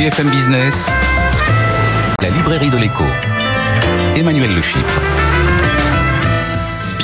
[0.00, 0.88] BFM Business,
[2.22, 3.04] la librairie de l'écho.
[4.16, 4.98] Emmanuel Le Chypre.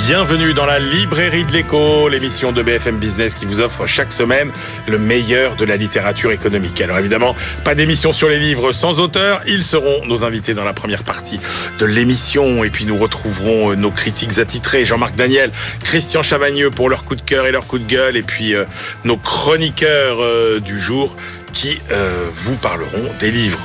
[0.07, 4.51] Bienvenue dans la librairie de l'écho, l'émission de BFM Business qui vous offre chaque semaine
[4.87, 6.81] le meilleur de la littérature économique.
[6.81, 10.73] Alors évidemment, pas d'émission sur les livres sans auteur, ils seront nos invités dans la
[10.73, 11.39] première partie
[11.77, 15.51] de l'émission et puis nous retrouverons euh, nos critiques attitrés, Jean-Marc Daniel,
[15.83, 18.63] Christian Chavagneux pour leur coup de cœur et leur coup de gueule et puis euh,
[19.03, 21.15] nos chroniqueurs euh, du jour
[21.57, 23.59] qui euh, vous parleront des livres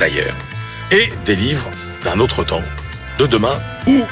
[0.00, 0.34] d'ailleurs
[0.90, 1.70] et des livres
[2.02, 2.62] d'un autre temps,
[3.18, 4.04] de demain ou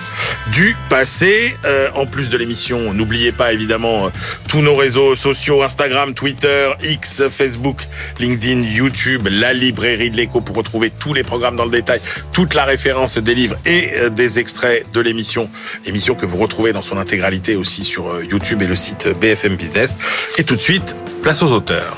[0.52, 1.56] du passé.
[1.64, 4.08] Euh, en plus de l'émission, n'oubliez pas évidemment euh,
[4.46, 7.84] tous nos réseaux sociaux, Instagram, Twitter, X, Facebook,
[8.20, 12.52] LinkedIn, YouTube, la librairie de l'écho pour retrouver tous les programmes dans le détail, toute
[12.52, 15.48] la référence des livres et des extraits de l'émission,
[15.86, 19.96] émission que vous retrouvez dans son intégralité aussi sur YouTube et le site BFM Business.
[20.36, 21.96] Et tout de suite, place aux auteurs.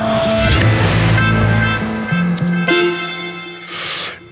[0.00, 0.29] Yes.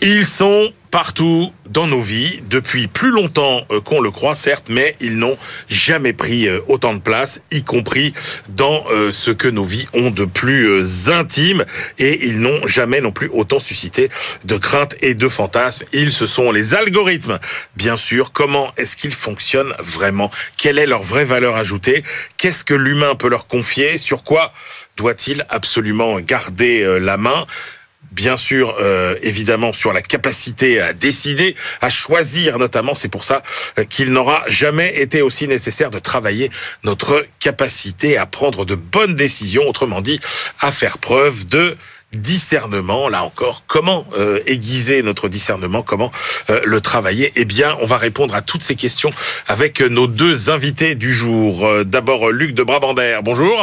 [0.00, 2.40] Ils sont partout dans nos vies.
[2.48, 5.36] Depuis plus longtemps euh, qu'on le croit, certes, mais ils n'ont
[5.68, 8.14] jamais pris euh, autant de place, y compris
[8.48, 11.64] dans euh, ce que nos vies ont de plus intime,
[11.98, 14.08] et ils n'ont jamais non plus autant suscité
[14.44, 15.84] de craintes et de fantasmes.
[15.92, 17.40] Ils, ce sont les algorithmes,
[17.76, 18.30] bien sûr.
[18.32, 20.30] Comment est-ce qu'ils fonctionnent vraiment?
[20.56, 22.04] Quelle est leur vraie valeur ajoutée?
[22.36, 23.98] Qu'est-ce que l'humain peut leur confier?
[23.98, 24.52] Sur quoi
[24.96, 27.46] doit-il absolument garder la main?
[28.12, 32.94] Bien sûr, euh, évidemment, sur la capacité à décider, à choisir notamment.
[32.94, 33.42] C'est pour ça
[33.78, 36.50] euh, qu'il n'aura jamais été aussi nécessaire de travailler
[36.84, 40.20] notre capacité à prendre de bonnes décisions, autrement dit,
[40.60, 41.76] à faire preuve de
[42.12, 46.10] discernement, là encore, comment euh, aiguiser notre discernement, comment
[46.48, 47.32] euh, le travailler?
[47.36, 49.10] Eh bien, on va répondre à toutes ces questions
[49.46, 51.66] avec nos deux invités du jour.
[51.66, 53.60] Euh, D'abord, Luc de Brabander, bonjour.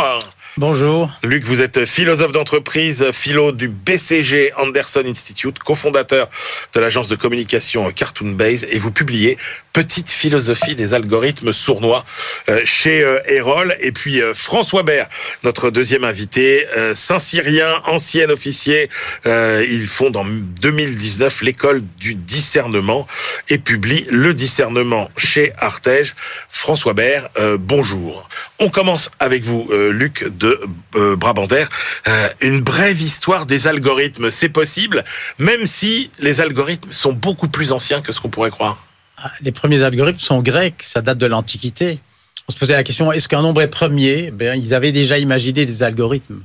[0.57, 1.11] Bonjour.
[1.21, 6.29] Luc, vous êtes philosophe d'entreprise, philo du BCG Anderson Institute, cofondateur
[6.73, 9.38] de l'agence de communication Cartoon Base et vous publiez
[9.75, 12.05] Petite philosophie des algorithmes sournois
[12.47, 13.75] euh, chez euh, Erol.
[13.81, 15.09] Et puis euh, François Bert,
[15.43, 18.89] notre deuxième invité, Saint-Cyrien, ancien officier.
[19.25, 23.05] Ils font en 2019 l'école du discernement
[23.49, 26.15] et publie Le discernement chez Artege.
[26.49, 28.29] François Bert, bonjour.
[28.59, 30.59] On commence avec vous, Luc de
[30.93, 31.65] Brabander.
[32.07, 35.03] Euh, une brève histoire des algorithmes, c'est possible,
[35.39, 38.84] même si les algorithmes sont beaucoup plus anciens que ce qu'on pourrait croire.
[39.17, 41.99] Ah, Les premiers algorithmes sont grecs, ça date de l'Antiquité.
[42.47, 44.29] On se posait la question, est-ce qu'un nombre est premier?
[44.31, 46.41] Ben, Ils avaient déjà imaginé des algorithmes.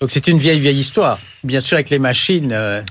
[0.00, 1.18] Donc c'est une vieille, vieille histoire.
[1.44, 2.50] Bien sûr, avec les machines.
[2.52, 2.82] euh,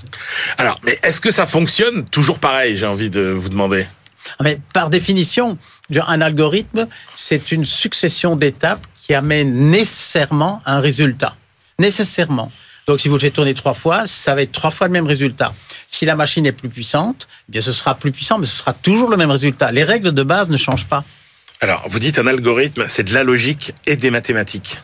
[0.58, 3.86] Alors, mais est-ce que ça fonctionne toujours pareil, j'ai envie de vous demander?
[4.42, 5.58] Mais par définition,
[5.94, 11.36] un algorithme, c'est une succession d'étapes qui amène nécessairement un résultat.
[11.78, 12.50] Nécessairement.
[12.86, 15.06] Donc, si vous le faites tourner trois fois, ça va être trois fois le même
[15.06, 15.54] résultat.
[15.86, 18.72] Si la machine est plus puissante, eh bien, ce sera plus puissant, mais ce sera
[18.72, 19.72] toujours le même résultat.
[19.72, 21.04] Les règles de base ne changent pas.
[21.60, 24.80] Alors, vous dites un algorithme, c'est de la logique et des mathématiques.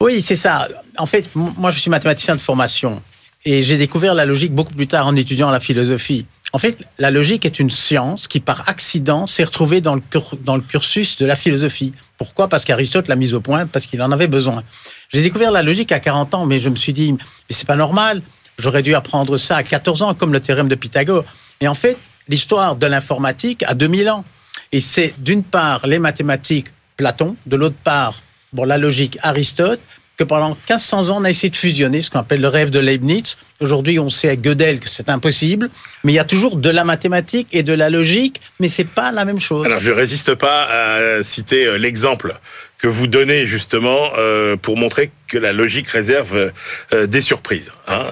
[0.00, 0.66] Oui, c'est ça.
[0.98, 3.02] En fait, moi, je suis mathématicien de formation
[3.44, 6.26] et j'ai découvert la logique beaucoup plus tard en étudiant la philosophie.
[6.54, 11.16] En fait, la logique est une science qui, par accident, s'est retrouvée dans le, cursus
[11.16, 11.92] de la philosophie.
[12.18, 12.48] Pourquoi?
[12.48, 14.62] Parce qu'Aristote l'a mise au point, parce qu'il en avait besoin.
[15.10, 17.18] J'ai découvert la logique à 40 ans, mais je me suis dit, mais
[17.50, 18.22] c'est pas normal.
[18.58, 21.24] J'aurais dû apprendre ça à 14 ans, comme le théorème de Pythagore.
[21.60, 21.96] Et en fait,
[22.28, 24.24] l'histoire de l'informatique a 2000 ans.
[24.72, 28.20] Et c'est d'une part les mathématiques Platon, de l'autre part
[28.52, 29.80] bon, la logique Aristote,
[30.16, 32.78] que pendant 1500 ans on a essayé de fusionner, ce qu'on appelle le rêve de
[32.78, 33.38] Leibniz.
[33.60, 35.70] Aujourd'hui, on sait avec Gödel que c'est impossible,
[36.04, 39.12] mais il y a toujours de la mathématique et de la logique, mais c'est pas
[39.12, 39.66] la même chose.
[39.66, 42.34] Alors, je résiste pas à citer euh, l'exemple
[42.78, 46.52] que vous donnez justement euh, pour montrer que la logique réserve
[46.92, 47.70] euh, des surprises.
[47.86, 48.04] hein.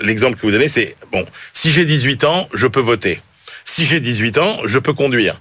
[0.00, 3.20] L'exemple que vous donnez, c'est bon, si j'ai 18 ans, je peux voter.
[3.64, 5.40] Si j'ai 18 ans, je peux conduire.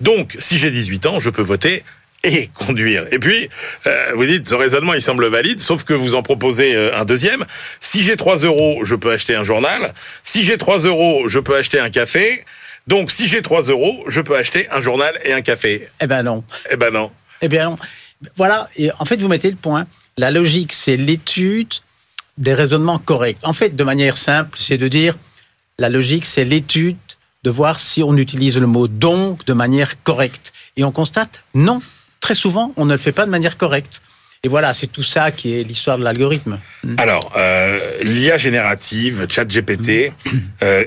[0.00, 1.84] Donc, si j'ai 18 ans, je peux voter
[2.24, 3.06] et conduire.
[3.10, 3.48] Et puis,
[3.86, 7.04] euh, vous dites, ce raisonnement, il semble valide, sauf que vous en proposez euh, un
[7.04, 7.44] deuxième.
[7.80, 9.92] Si j'ai 3 euros, je peux acheter un journal.
[10.22, 12.44] Si j'ai 3 euros, je peux acheter un café.
[12.86, 15.88] Donc, si j'ai 3 euros, je peux acheter un journal et un café.
[16.00, 16.44] Eh ben non.
[16.70, 17.10] Eh ben non.
[17.40, 17.78] Eh bien non.
[18.36, 19.86] Voilà, et en fait, vous mettez le point.
[20.16, 21.72] La logique, c'est l'étude
[22.38, 23.38] des raisonnements corrects.
[23.42, 25.16] En fait, de manière simple, c'est de dire
[25.78, 26.96] la logique, c'est l'étude
[27.42, 30.52] de voir si on utilise le mot donc de manière correcte.
[30.76, 31.80] Et on constate, non,
[32.22, 34.00] très souvent, on ne le fait pas de manière correcte.
[34.44, 36.58] Et voilà, c'est tout ça qui est l'histoire de l'algorithme.
[36.96, 40.12] Alors, euh, l'IA générative, ChatGPT,
[40.62, 40.84] euh,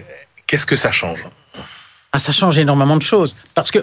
[0.48, 1.20] qu'est-ce que ça change?
[2.12, 3.36] Ah, Ça change énormément de choses.
[3.54, 3.80] Parce que,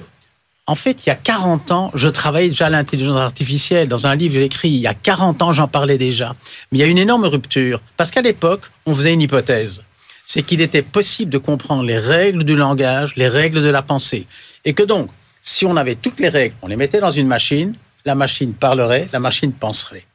[0.66, 3.88] en fait, il y a 40 ans, je travaillais déjà à l'intelligence artificielle.
[3.88, 6.34] Dans un livre, j'ai écrit, il y a 40 ans, j'en parlais déjà.
[6.70, 7.80] Mais il y a une énorme rupture.
[7.96, 9.82] Parce qu'à l'époque, on faisait une hypothèse.
[10.24, 14.26] C'est qu'il était possible de comprendre les règles du langage, les règles de la pensée.
[14.64, 15.08] Et que donc,
[15.42, 17.74] si on avait toutes les règles, on les mettait dans une machine,
[18.04, 20.06] la machine parlerait, la machine penserait.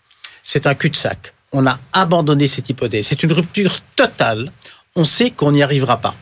[0.41, 1.33] C'est un cul-de-sac.
[1.51, 3.07] On a abandonné cette hypothèse.
[3.07, 4.51] C'est une rupture totale.
[4.95, 6.15] On sait qu'on n'y arrivera pas.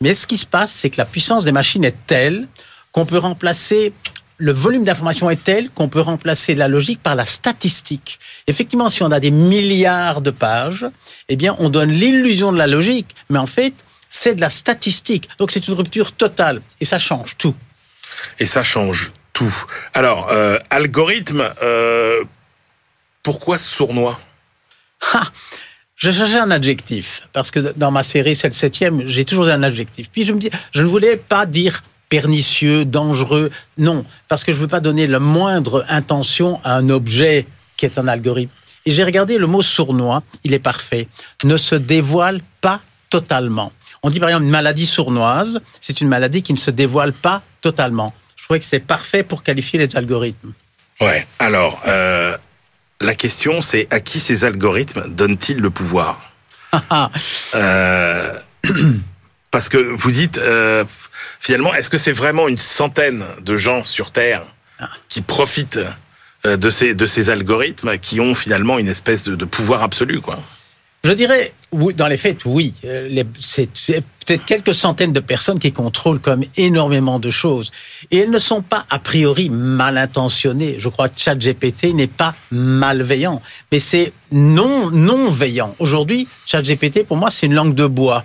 [0.00, 2.48] Mais ce qui se passe, c'est que la puissance des machines est telle
[2.92, 3.92] qu'on peut remplacer
[4.38, 8.20] le volume d'information est tel qu'on peut remplacer la logique par la statistique.
[8.46, 10.86] Effectivement, si on a des milliards de pages,
[11.28, 13.74] eh bien, on donne l'illusion de la logique, mais en fait,
[14.08, 15.28] c'est de la statistique.
[15.38, 17.54] Donc, c'est une rupture totale et ça change tout.
[18.38, 19.12] Et ça change
[19.94, 22.24] alors, euh, algorithme, euh,
[23.22, 24.18] pourquoi sournois?
[25.96, 29.64] Je cherchais un adjectif, parce que dans ma série, c'est le septième, j'ai toujours un
[29.64, 30.08] adjectif.
[30.10, 34.58] Puis je me dis, je ne voulais pas dire pernicieux, dangereux, non, parce que je
[34.58, 38.52] ne veux pas donner la moindre intention à un objet qui est un algorithme.
[38.86, 41.08] Et j'ai regardé le mot sournois, il est parfait,
[41.42, 42.80] ne se dévoile pas
[43.10, 43.72] totalement.
[44.04, 47.42] On dit par exemple une maladie sournoise, c'est une maladie qui ne se dévoile pas
[47.60, 48.14] totalement.
[48.36, 50.52] Je crois que c'est parfait pour qualifier les algorithmes.
[51.00, 51.26] Ouais.
[51.38, 52.36] Alors, euh,
[53.00, 56.32] la question, c'est à qui ces algorithmes donnent-ils le pouvoir
[57.54, 58.38] euh,
[59.50, 60.84] Parce que vous dites, euh,
[61.40, 64.44] finalement, est-ce que c'est vraiment une centaine de gens sur Terre
[64.78, 64.88] ah.
[65.08, 65.80] qui profitent
[66.44, 70.38] de ces, de ces algorithmes qui ont finalement une espèce de, de pouvoir absolu, quoi?
[71.04, 72.74] Je dirais, oui, dans les faits, oui.
[72.84, 73.68] Euh, c'est
[74.26, 77.70] peut-être quelques centaines de personnes qui contrôlent comme énormément de choses.
[78.10, 80.76] Et elles ne sont pas a priori mal intentionnées.
[80.78, 83.40] Je crois que ChatGPT n'est pas malveillant,
[83.70, 85.74] mais c'est non non veillant.
[85.78, 88.24] Aujourd'hui, ChatGPT pour moi c'est une langue de bois.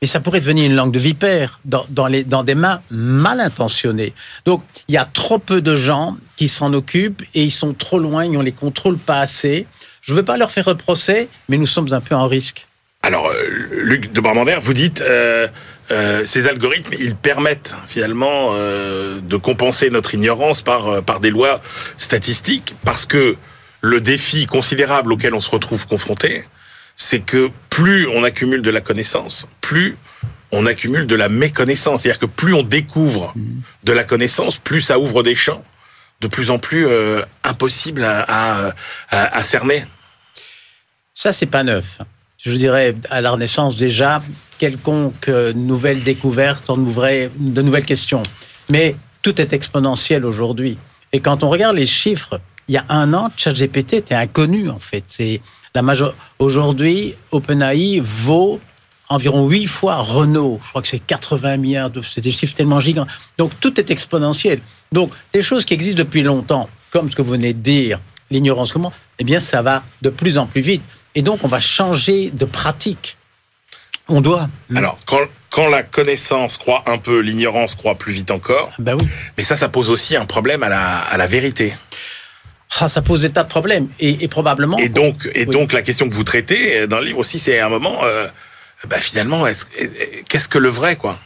[0.00, 3.40] Et ça pourrait devenir une langue de vipère dans, dans, les, dans des mains mal
[3.40, 4.14] intentionnées.
[4.44, 7.98] Donc, il y a trop peu de gens qui s'en occupent et ils sont trop
[7.98, 9.66] loin, ils ne les contrôlent pas assez.
[10.02, 12.66] Je ne veux pas leur faire un procès, mais nous sommes un peu en risque.
[13.02, 13.34] Alors, euh,
[13.70, 15.48] Luc de Barmander, vous dites, euh,
[15.90, 21.62] euh, ces algorithmes, ils permettent finalement de compenser notre ignorance par, par des lois
[21.96, 23.36] statistiques, parce que
[23.80, 26.44] le défi considérable auquel on se retrouve confronté,
[26.96, 29.96] c'est que plus on accumule de la connaissance, plus
[30.50, 32.02] on accumule de la méconnaissance.
[32.02, 33.34] C'est-à-dire que plus on découvre
[33.84, 35.64] de la connaissance, plus ça ouvre des champs
[36.20, 36.86] de plus en plus
[37.44, 38.74] impossibles à,
[39.10, 39.84] à cerner.
[41.14, 41.98] Ça, c'est pas neuf.
[42.38, 44.22] Je dirais, à la Renaissance déjà,
[44.58, 48.22] quelconque nouvelle découverte en ouvrait de nouvelles questions.
[48.68, 50.78] Mais tout est exponentiel aujourd'hui.
[51.12, 54.78] Et quand on regarde les chiffres, il y a un an, ChatGPT était inconnu en
[54.78, 55.04] fait.
[56.38, 58.60] Aujourd'hui, OpenAI vaut
[59.08, 60.60] environ huit fois Renault.
[60.64, 61.90] Je crois que c'est 80 milliards.
[61.90, 62.02] De...
[62.02, 63.06] C'est des chiffres tellement gigants.
[63.36, 64.60] Donc tout est exponentiel.
[64.92, 68.00] Donc des choses qui existent depuis longtemps, comme ce que vous venez de dire,
[68.30, 70.82] l'ignorance comment, eh bien ça va de plus en plus vite.
[71.18, 73.16] Et donc, on va changer de pratique.
[74.06, 74.48] On doit.
[74.74, 74.98] Alors,
[75.50, 78.70] quand, la connaissance croît un peu, l'ignorance croît plus vite encore.
[78.78, 79.08] Ben oui.
[79.36, 81.74] Mais ça, ça pose aussi un problème à la, à la vérité.
[82.78, 83.88] Ah, ça pose des tas de problèmes.
[83.98, 84.78] Et, probablement.
[84.78, 87.66] Et donc, et donc, la question que vous traitez dans le livre aussi, c'est à
[87.66, 88.28] un moment, euh,
[88.86, 89.44] bah, finalement,
[90.28, 91.18] qu'est-ce que le vrai, quoi?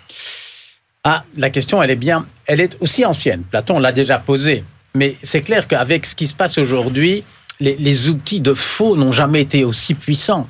[1.04, 2.26] Ah, la question, elle est bien.
[2.46, 3.42] Elle est aussi ancienne.
[3.42, 4.64] Platon l'a déjà posée.
[4.94, 7.24] Mais c'est clair qu'avec ce qui se passe aujourd'hui,
[7.60, 10.46] les, outils de faux n'ont jamais été aussi puissants.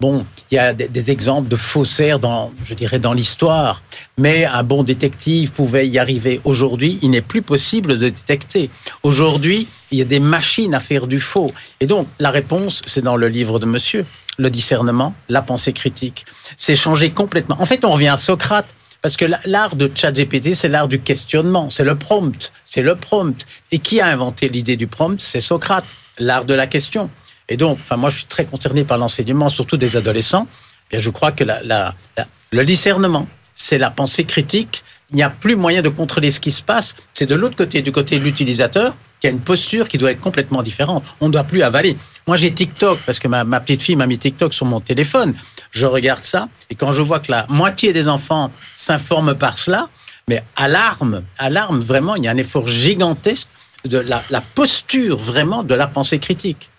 [0.00, 3.82] Bon, il y a des, exemples de faussaires dans, je dirais, dans l'histoire,
[4.16, 6.40] mais un bon détective pouvait y arriver.
[6.44, 8.70] Aujourd'hui, il n'est plus possible de détecter.
[9.02, 11.50] Aujourd'hui, il y a des machines à faire du faux.
[11.80, 14.06] Et donc, la réponse, c'est dans le livre de Monsieur,
[14.40, 16.24] le discernement, la pensée critique.
[16.56, 17.56] C'est changé complètement.
[17.60, 18.74] En fait, on revient à Socrate.
[19.02, 23.46] Parce que l'art de ChatGPT, c'est l'art du questionnement, c'est le prompt, c'est le prompt.
[23.72, 25.18] Et qui a inventé l'idée du prompt?
[25.18, 25.86] C'est Socrate
[26.18, 27.08] l'art de la question.
[27.48, 30.46] Et donc, enfin, moi, je suis très concerné par l'enseignement, surtout des adolescents.
[30.90, 34.84] Et je crois que le discernement, c'est la pensée critique.
[35.10, 36.94] Il n'y a plus moyen de contrôler ce qui se passe.
[37.14, 40.20] C'est de l'autre côté, du côté de l'utilisateur, qui a une posture qui doit être
[40.20, 41.04] complètement différente.
[41.20, 41.96] On ne doit plus avaler.
[42.26, 45.34] Moi, j'ai TikTok, parce que ma, ma petite fille m'a mis TikTok sur mon téléphone.
[45.72, 49.88] Je regarde ça, et quand je vois que la moitié des enfants s'informent par cela,
[50.28, 53.48] mais alarme, alarme, vraiment, il y a un effort gigantesque
[53.84, 56.70] de la, posture vraiment de la pensée critique.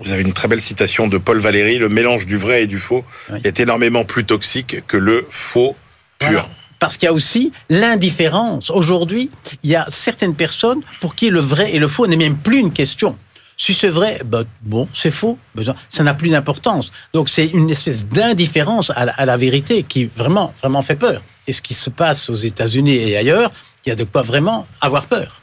[0.00, 2.78] Vous avez une très belle citation de Paul Valéry, le mélange du vrai et du
[2.78, 3.40] faux Oui.
[3.44, 5.76] est énormément plus toxique que le faux
[6.18, 6.28] pur.
[6.28, 6.48] Voilà.
[6.78, 8.70] Parce qu'il y a aussi l'indifférence.
[8.70, 9.30] Aujourd'hui,
[9.62, 12.58] il y a certaines personnes pour qui le vrai et le faux n'est même plus
[12.58, 13.16] une question.
[13.56, 15.36] Si c'est vrai, ben, bon, c'est faux.
[15.56, 16.92] Ben, ça n'a plus d'importance.
[17.12, 21.22] Donc c'est une espèce d'indifférence à, à la vérité qui vraiment, vraiment fait peur.
[21.48, 23.50] Et ce qui se passe aux États-Unis et ailleurs,
[23.84, 25.40] il y a de quoi vraiment avoir peur.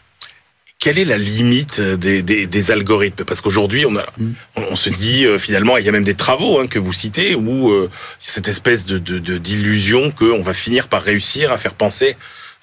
[0.79, 3.23] Quelle est la limite des, des, des algorithmes?
[3.25, 4.05] Parce qu'aujourd'hui, on, a,
[4.55, 6.93] on, on se dit euh, finalement, il y a même des travaux hein, que vous
[6.93, 7.89] citez où euh,
[8.19, 12.17] cette espèce de de- de- d'illusion qu'on va finir par réussir à faire penser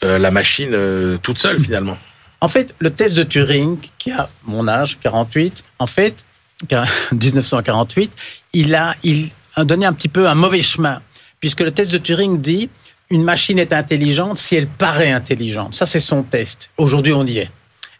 [0.04, 1.98] euh, la machine euh, toute seule finalement.
[2.40, 6.24] En fait, le test de Turing, qui a mon âge, 48, en fait,
[7.12, 8.10] 1948,
[8.52, 11.00] il a, il a donné un petit peu un mauvais chemin,
[11.40, 12.68] puisque le test de Turing dit
[13.10, 15.74] une machine est intelligente si elle paraît intelligente.
[15.74, 16.70] Ça, c'est son test.
[16.76, 17.50] Aujourd'hui, on y est.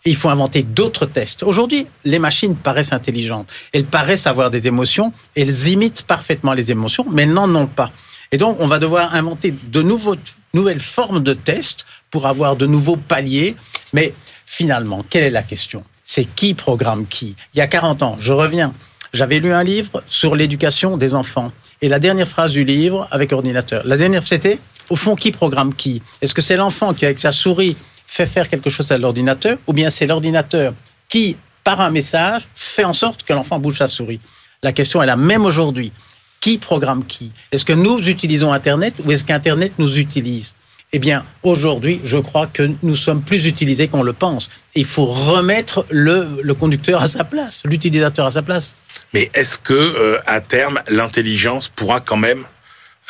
[0.05, 1.43] Il faut inventer d'autres tests.
[1.45, 3.49] Aujourd'hui, les machines paraissent intelligentes.
[3.73, 5.13] Elles paraissent avoir des émotions.
[5.37, 7.93] Elles imitent parfaitement les émotions, mais n'en ont pas.
[8.33, 12.97] Et donc, on va devoir inventer de nouvelles formes de tests pour avoir de nouveaux
[12.97, 13.55] paliers.
[13.93, 14.13] Mais
[14.45, 15.85] finalement, quelle est la question?
[16.05, 17.37] C'est qui programme qui?
[17.55, 18.75] Il y a 40 ans, je reviens,
[19.13, 21.53] j'avais lu un livre sur l'éducation des enfants.
[21.81, 24.59] Et la dernière phrase du livre, avec ordinateur, la dernière, c'était,
[24.91, 26.03] au fond, qui programme qui?
[26.21, 27.77] Est-ce que c'est l'enfant qui, avec sa souris,
[28.13, 30.75] fait faire quelque chose à l'ordinateur, ou bien c'est l'ordinateur
[31.09, 34.21] qui, par un message, fait en sorte que l'enfant bouge sa souris
[34.63, 35.93] La question est la même aujourd'hui.
[36.39, 37.33] Qui programme qui?
[37.53, 40.57] Est-ce que nous utilisons Internet ou est-ce qu'Internet nous utilise?
[40.93, 44.51] Eh bien, aujourd'hui, je crois que nous sommes plus utilisés qu'on le pense.
[44.75, 48.75] Il faut remettre le, le conducteur à sa place, l'utilisateur à sa place.
[49.15, 52.45] Mais est-ce que euh, à terme l'intelligence pourra quand même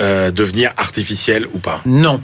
[0.00, 1.82] euh, devenir artificielle ou pas?
[1.86, 2.22] Non.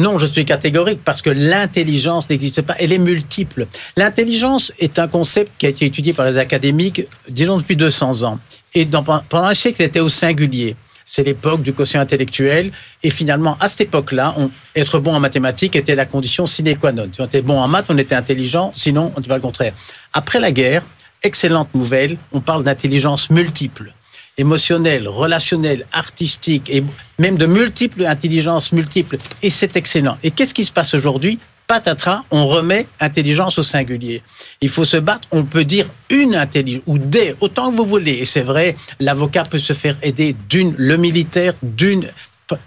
[0.00, 2.74] Non, je suis catégorique parce que l'intelligence n'existe pas.
[2.78, 3.66] Elle est multiple.
[3.98, 8.38] L'intelligence est un concept qui a été étudié par les académiques, disons, depuis 200 ans.
[8.72, 10.74] Et pendant un siècle, il était au singulier.
[11.04, 12.72] C'est l'époque du quotient intellectuel.
[13.02, 14.34] Et finalement, à cette époque-là,
[14.74, 17.10] être bon en mathématiques était la condition sine qua non.
[17.12, 18.72] Si on était bon en maths, on était intelligent.
[18.74, 19.74] Sinon, on ne pas le contraire.
[20.14, 20.82] Après la guerre,
[21.22, 23.92] excellente nouvelle, on parle d'intelligence multiple
[24.40, 26.82] émotionnelle, relationnelle, artistique et
[27.18, 29.18] même de multiples intelligences multiples.
[29.42, 30.16] Et c'est excellent.
[30.22, 31.38] Et qu'est-ce qui se passe aujourd'hui?
[31.66, 34.22] Patatras, on remet intelligence au singulier.
[34.60, 35.28] Il faut se battre.
[35.30, 38.14] On peut dire une intelligence ou des, autant que vous voulez.
[38.14, 42.08] Et c'est vrai, l'avocat peut se faire aider d'une, le militaire d'une.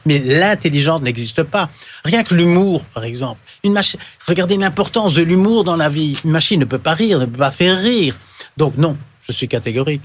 [0.05, 1.69] Mais l'intelligence n'existe pas.
[2.05, 3.41] Rien que l'humour, par exemple.
[3.65, 3.99] Une machine.
[4.25, 6.17] Regardez l'importance de l'humour dans la vie.
[6.23, 8.15] Une machine ne peut pas rire, ne peut pas faire rire.
[8.55, 8.95] Donc non,
[9.27, 10.03] je suis catégorique.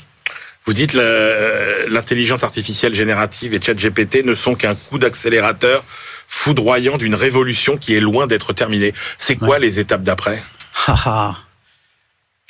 [0.67, 5.85] Vous dites le- l'intelligence artificielle générative et ChatGPT ne sont qu'un coup d'accélérateur
[6.29, 8.93] foudroyant d'une révolution qui est loin d'être terminée.
[9.19, 10.43] C'est quoi les étapes d'après?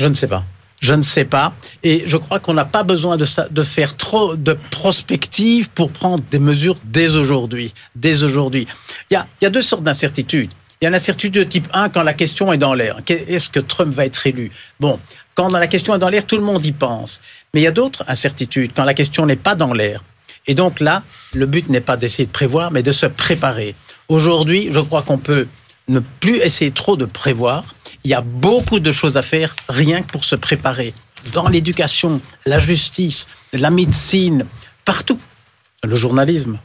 [0.00, 0.44] Je ne sais pas.
[0.80, 1.52] Je ne sais pas.
[1.82, 5.90] Et je crois qu'on n'a pas besoin de, ça, de faire trop de prospective pour
[5.90, 7.74] prendre des mesures dès aujourd'hui.
[7.96, 8.66] Dès aujourd'hui.
[9.10, 10.50] Il y a, il y a deux sortes d'incertitudes.
[10.80, 12.98] Il y a l'incertitude de type 1 quand la question est dans l'air.
[13.08, 14.52] Est-ce que Trump va être élu?
[14.78, 15.00] Bon,
[15.34, 17.20] quand la question est dans l'air, tout le monde y pense.
[17.54, 20.02] Mais il y a d'autres incertitudes quand la question n'est pas dans l'air.
[20.46, 21.02] Et donc là,
[21.32, 23.74] le but n'est pas d'essayer de prévoir, mais de se préparer.
[24.08, 25.46] Aujourd'hui, je crois qu'on peut
[25.88, 27.64] ne plus essayer trop de prévoir.
[28.04, 30.94] Il y a beaucoup de choses à faire rien que pour se préparer.
[31.32, 34.46] Dans l'éducation, la justice, la médecine,
[34.84, 35.18] partout.
[35.84, 36.58] Le journalisme.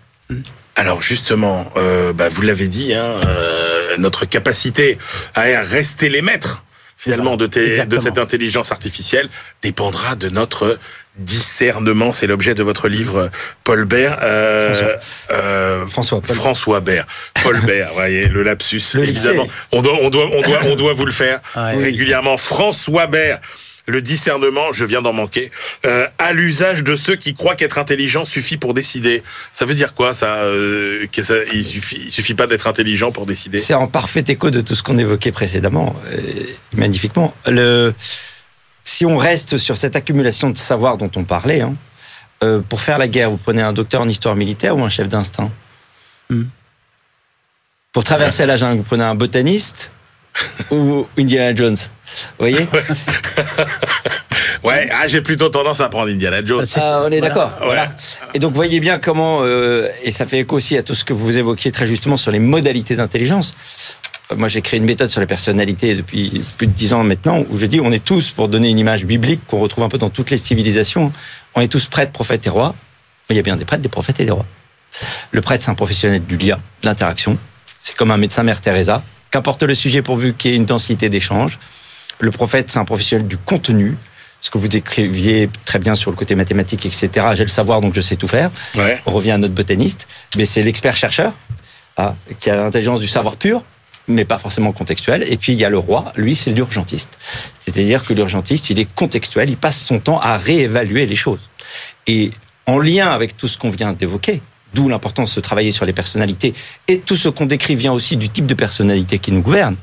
[0.75, 4.97] Alors justement, euh, bah, vous l'avez dit, hein, euh, notre capacité
[5.35, 6.62] à rester les maîtres
[7.03, 9.27] finalement de, tes- de cette intelligence artificielle
[9.61, 10.79] dépendra de notre
[11.17, 12.13] discernement.
[12.13, 13.29] C'est l'objet de votre livre,
[13.65, 14.17] Paul Bert.
[14.21, 14.97] Euh, François.
[15.31, 16.35] euh, François, Paul.
[16.35, 17.05] François Bert.
[17.43, 19.47] Paul Bert, voyez, le lapsus, Le évidemment.
[19.73, 21.75] On doit, on, doit, on, doit, on doit vous le faire Ouais.
[21.75, 22.37] régulièrement.
[22.37, 23.39] François Bert.
[23.85, 25.51] Le discernement, je viens d'en manquer,
[25.85, 29.23] euh, à l'usage de ceux qui croient qu'être intelligent suffit pour décider.
[29.51, 33.11] Ça veut dire quoi ça, euh, que ça Il suffit, il suffit pas d'être intelligent
[33.11, 33.59] pour décider?
[33.59, 36.17] C'est en parfait écho de tout ce qu'on évoquait précédemment, euh,
[36.73, 37.33] magnifiquement.
[37.45, 37.93] Le,
[38.85, 41.75] si on reste sur cette accumulation de savoir dont on parlait, hein,
[42.43, 45.07] euh, pour faire la guerre, vous prenez un docteur en histoire militaire ou un chef
[45.07, 45.51] d'instinct?
[46.29, 46.43] Hmm.
[47.93, 49.91] Pour traverser la jungle, vous prenez un botaniste
[50.71, 51.77] ou Indiana Jones?
[52.39, 52.67] Vous voyez
[54.63, 56.65] Ouais, ah, j'ai plutôt tendance à prendre Indiana Jones.
[56.77, 57.33] Ah, on est voilà.
[57.33, 57.51] d'accord.
[57.63, 57.95] Voilà.
[58.33, 61.11] Et donc, voyez bien comment, euh, et ça fait écho aussi à tout ce que
[61.13, 63.53] vous évoquiez très justement sur les modalités d'intelligence.
[64.31, 67.43] Euh, Moi, j'ai créé une méthode sur les personnalités depuis plus de dix ans maintenant,
[67.49, 69.97] où je dis on est tous, pour donner une image biblique qu'on retrouve un peu
[69.97, 71.11] dans toutes les civilisations,
[71.55, 72.73] on est tous prêtres, prophètes et rois.
[73.29, 74.45] Mais il y a bien des prêtres, des prophètes et des rois.
[75.31, 77.37] Le prêtre, c'est un professionnel du lien, de l'interaction.
[77.79, 79.03] C'est comme un médecin Mère Teresa.
[79.31, 81.57] Qu'importe le sujet pourvu qu'il y ait une densité d'échange.
[82.19, 83.97] Le prophète, c'est un professionnel du contenu.
[84.41, 87.09] ce que vous décriviez très bien sur le côté mathématique, etc.
[87.33, 88.51] J'ai le savoir, donc je sais tout faire.
[88.75, 89.01] Ouais.
[89.05, 90.05] On revient à notre botaniste,
[90.35, 91.31] mais c'est l'expert-chercheur
[91.95, 93.63] ah, qui a l'intelligence du savoir pur,
[94.07, 95.23] mais pas forcément contextuel.
[95.31, 97.17] Et puis il y a le roi, lui c'est l'urgentiste.
[97.61, 101.49] C'est-à-dire que l'urgentiste, il est contextuel, il passe son temps à réévaluer les choses.
[102.07, 102.31] Et
[102.65, 104.41] en lien avec tout ce qu'on vient d'évoquer,
[104.73, 106.53] d'où l'importance de travailler sur les personnalités,
[106.87, 109.75] et tout ce qu'on décrit vient aussi du type de personnalité qui nous gouverne.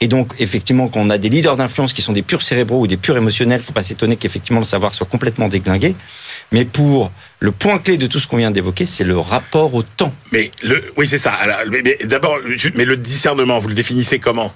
[0.00, 2.86] Et donc, effectivement, quand on a des leaders d'influence qui sont des purs cérébraux ou
[2.86, 5.94] des purs émotionnels, faut pas s'étonner qu'effectivement le savoir soit complètement déglingué.
[6.52, 7.10] Mais pour
[7.40, 10.12] le point clé de tout ce qu'on vient d'évoquer, c'est le rapport au temps.
[10.32, 11.32] Mais le, oui, c'est ça.
[11.32, 12.36] Alors, mais, mais d'abord,
[12.74, 14.52] mais le discernement, vous le définissez comment?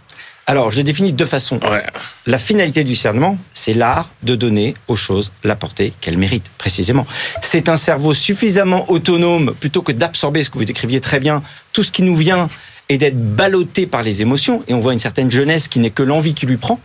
[0.47, 1.61] Alors, je le définis de deux façons.
[1.63, 1.85] Ouais.
[2.27, 7.07] La finalité du discernement, c'est l'art de donner aux choses la portée qu'elles méritent, précisément.
[7.41, 11.43] C'est un cerveau suffisamment autonome, plutôt que d'absorber ce que vous décriviez très bien,
[11.73, 12.51] tout ce qui nous vient,
[12.91, 14.63] et d'être ballotté par les émotions.
[14.69, 16.79] Et on voit une certaine jeunesse qui n'est que l'envie qui lui prend.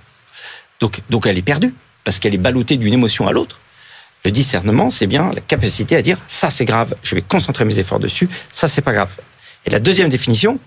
[0.80, 3.60] Donc, donc elle est perdue, parce qu'elle est ballottée d'une émotion à l'autre.
[4.24, 7.78] Le discernement, c'est bien la capacité à dire ça c'est grave, je vais concentrer mes
[7.80, 9.10] efforts dessus, ça c'est pas grave.
[9.66, 10.60] Et la deuxième définition,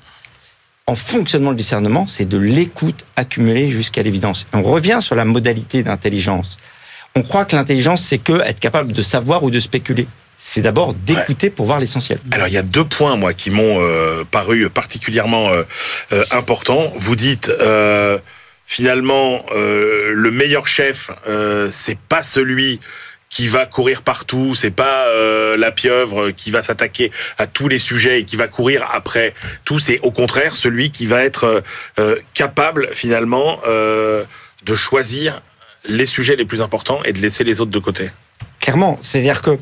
[0.86, 4.46] en fonctionnement le discernement, c'est de l'écoute accumulée jusqu'à l'évidence.
[4.52, 6.56] On revient sur la modalité d'intelligence.
[7.14, 10.08] On croit que l'intelligence, c'est que être capable de savoir ou de spéculer.
[10.40, 12.18] C'est d'abord d'écouter pour voir l'essentiel.
[12.30, 15.64] Alors il y a deux points moi qui m'ont euh, paru particulièrement euh,
[16.12, 16.92] euh, importants.
[16.96, 17.50] Vous dites
[18.66, 21.10] finalement le meilleur chef
[21.70, 22.80] c'est pas celui
[23.30, 27.78] qui va courir partout, c'est pas euh, la pieuvre qui va s'attaquer à tous les
[27.78, 31.62] sujets et qui va courir après tout, c'est au contraire celui qui va être
[31.98, 34.24] euh, capable finalement euh,
[34.64, 35.42] de choisir
[35.84, 38.10] les sujets les plus importants et de laisser les autres de côté.
[38.60, 39.58] Clairement, c'est-à-dire que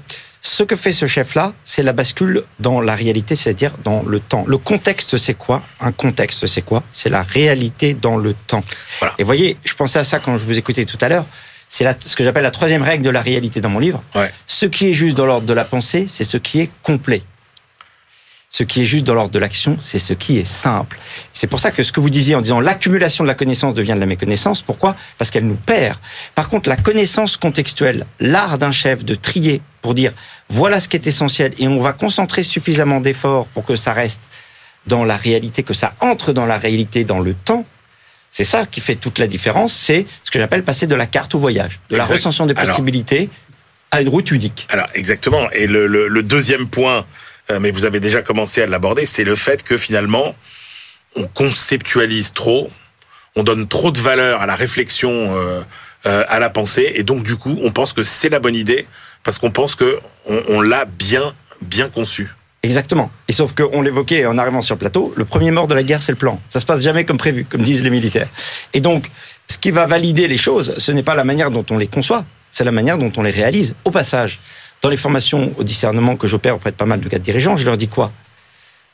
[0.47, 4.45] ce que fait ce chef-là, c'est la bascule dans la réalité, c'est-à-dire dans le temps.
[4.47, 5.63] Le contexte, c'est quoi?
[5.81, 6.85] Un contexte, c'est quoi?
[6.93, 8.63] C'est la réalité dans le temps.
[9.01, 9.15] Voilà.
[9.19, 11.27] Et voyez, je pensais à ça quand je vous écoutais tout à l'heure.
[11.69, 14.03] C'est ce que j'appelle la troisième règle de la réalité dans mon livre.
[14.15, 14.31] Ouais.
[14.47, 17.23] Ce qui est juste dans l'ordre de la pensée, c'est ce qui est complet.
[18.57, 20.99] Ce qui est juste dans l'ordre de l'action, c'est ce qui est simple.
[21.35, 23.93] C'est pour ça que ce que vous disiez en disant l'accumulation de la connaissance devient
[23.93, 24.97] de la méconnaissance, pourquoi?
[25.19, 25.99] Parce qu'elle nous perd.
[26.35, 30.15] Par contre, la connaissance contextuelle, l'art d'un chef de trier pour dire
[30.49, 34.23] voilà ce qui est essentiel et on va concentrer suffisamment d'efforts pour que ça reste
[34.87, 37.67] dans la réalité, que ça entre dans la réalité dans le temps,
[38.33, 39.75] c'est ça qui fait toute la différence.
[39.75, 42.15] C'est ce que j'appelle passer de la carte au voyage, de la Exact.
[42.15, 43.29] recension des Alors- possibilités
[43.91, 44.67] à une route unique.
[44.71, 45.51] Alors exactement.
[45.51, 47.05] Et le, le- le deuxième point,
[47.61, 50.35] mais vous avez déjà commencé à l'aborder, c'est le fait que finalement,
[51.17, 52.71] on conceptualise trop,
[53.35, 55.63] on donne trop de valeur à la réflexion, euh,
[56.07, 58.87] euh, à la pensée, et donc du coup, on pense que c'est la bonne idée
[59.25, 62.33] parce qu'on pense que on, l'a bien bien conçu.
[62.63, 63.11] Exactement.
[63.29, 66.03] Et sauf qu'on l'évoquait en arrivant sur le plateau, le premier mort de la guerre,
[66.03, 66.41] c'est le plan.
[66.49, 68.29] Ça se passe jamais comme prévu, comme disent les militaires.
[68.73, 69.11] Et donc,
[69.49, 72.25] ce qui va valider les choses, ce n'est pas la manière dont on les conçoit,
[72.51, 73.75] c'est la manière dont on les réalise.
[73.85, 74.41] Au passage,
[74.83, 77.65] dans les formations au discernement que j'opère auprès de pas mal de cadres dirigeants, je
[77.65, 78.13] leur dis quoi?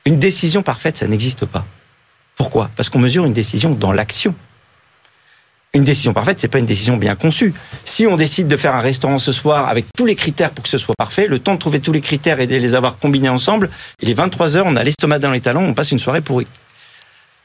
[0.05, 1.65] Une décision parfaite, ça n'existe pas.
[2.37, 2.71] Pourquoi?
[2.77, 4.35] Parce qu'on mesure une décision dans l'action.
[5.75, 7.55] Une décision parfaite, c'est pas une décision bien conçue.
[7.85, 10.69] Si on décide de faire un restaurant ce soir avec tous les critères pour que
[10.69, 13.31] ce soit parfait, le temps de trouver tous les critères et de les avoir combinés
[13.31, 16.21] ensemble, il est 23 heures, on a l'estomac dans les talons, on passe une soirée
[16.21, 16.47] pourrie.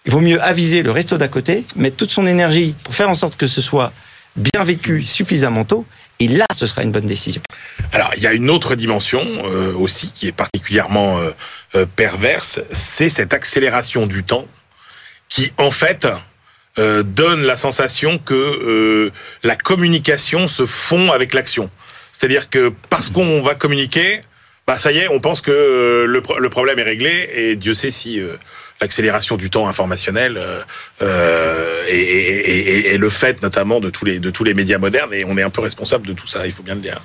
[0.06, 3.16] Il vaut mieux aviser le resto d'à côté, mettre toute son énergie pour faire en
[3.16, 3.94] sorte que ce soit
[4.36, 5.86] bien vécu suffisamment tôt,
[6.20, 7.42] et là, ce sera une bonne décision.
[7.94, 11.32] Alors, il y a une autre dimension euh, aussi qui est particulièrement euh,
[11.76, 14.48] euh, perverse, c'est cette accélération du temps
[15.30, 16.08] qui, en fait,
[16.80, 19.12] euh, donne la sensation que euh,
[19.44, 21.70] la communication se fond avec l'action.
[22.14, 24.22] C'est-à-dire que parce qu'on va communiquer,
[24.66, 27.74] bah ça y est, on pense que euh, le, le problème est réglé et Dieu
[27.74, 28.22] sait si
[28.82, 30.62] l'accélération du temps informationnel euh,
[31.02, 34.78] euh, est, est- est- est le fait notamment de tous les de tous les médias
[34.78, 37.02] modernes et on est un peu responsable de tout ça, il faut bien le dire.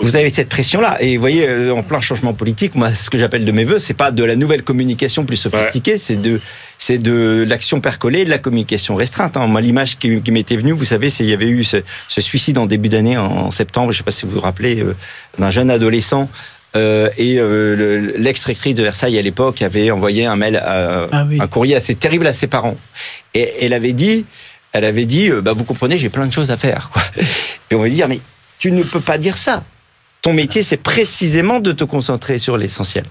[0.00, 3.16] Vous avez cette pression-là, et vous voyez, euh, en plein changement politique, moi, ce que
[3.16, 6.40] j'appelle de mes voeux, c'est pas de la nouvelle communication plus sophistiquée, c'est de,
[6.78, 9.36] c'est de l'action percolée, de la communication restreinte.
[9.36, 9.46] hein.
[9.46, 11.76] Moi, l'image qui, qui m'était venue, vous savez, c'est il y avait eu ce,
[12.08, 14.80] ce suicide en début d'année, en, en septembre, je sais pas si vous vous rappelez,
[14.80, 14.96] euh,
[15.38, 16.28] d'un jeune adolescent.
[16.76, 21.24] Euh, et euh, le- l'ex-rectrice de Versailles à l'époque avait envoyé un mail, à- Ah
[21.28, 21.38] oui.
[21.40, 22.76] un courrier assez terrible à ses parents.
[23.34, 24.24] Et elle avait dit,
[24.72, 26.90] elle avait dit, euh, bah vous comprenez, j'ai plein de choses à faire.
[26.92, 27.02] Quoi.
[27.70, 28.20] Et on va dire, mais
[28.58, 29.62] tu ne peux pas dire ça.
[30.22, 33.04] Ton métier, c'est précisément de te concentrer sur l'essentiel.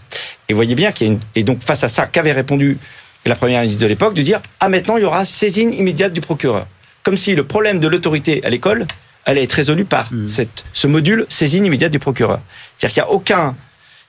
[0.50, 1.20] Et voyez bien qu'il y a une...
[1.36, 2.78] Et donc, face à ça, qu'avait répondu
[3.26, 6.22] la première ministre de l'époque De dire Ah, maintenant, il y aura saisine immédiate du
[6.22, 6.66] procureur.
[7.04, 8.88] Comme si le problème de l'autorité à l'école
[9.26, 12.42] allait être résolu par cette, ce module saisine immédiate du procureur.
[12.84, 13.56] C'est-à-dire qu'il n'y a aucun,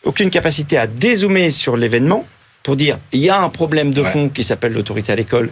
[0.03, 2.27] aucune capacité à dézoomer sur l'événement
[2.65, 4.11] pour dire il y a un problème de Ouais.
[4.11, 5.51] fond qui s'appelle l'autorité à l'école.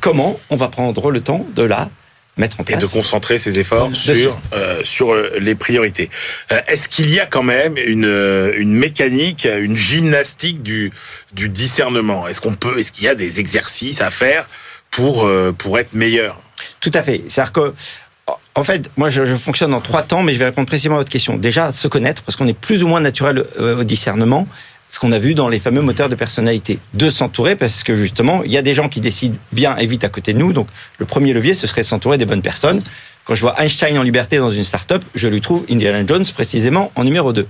[0.00, 1.88] Comment on va prendre le temps de la
[2.36, 2.82] mettre en Et place.
[2.82, 6.10] de concentrer ses efforts sur euh, sur euh, les priorités.
[6.52, 10.92] Euh, Est-ce qu'il y a quand même une une mécanique, une gymnastique du
[11.32, 12.28] du discernement?
[12.28, 14.48] Est-ce qu'on peut Est-ce qu'il y a des exercices à faire
[14.90, 16.40] pour euh, pour être meilleur?
[16.80, 17.22] Tout à fait.
[17.28, 17.74] C'est-à-dire que,
[18.54, 20.98] en fait, moi, je, je fonctionne en trois temps, mais je vais répondre précisément à
[20.98, 21.36] votre question.
[21.36, 24.46] Déjà, se connaître, parce qu'on est plus ou moins naturel euh, au discernement,
[24.88, 26.78] ce qu'on a vu dans les fameux moteurs de personnalité.
[26.92, 30.04] De s'entourer, parce que justement, il y a des gens qui décident bien et vite
[30.04, 30.52] à côté de nous.
[30.52, 32.80] Donc, le premier levier, ce serait s'entourer des bonnes personnes.
[33.24, 36.92] Quand je vois Einstein en liberté dans une start-up, je lui trouve Indiana Jones précisément
[36.94, 37.46] en numéro 2.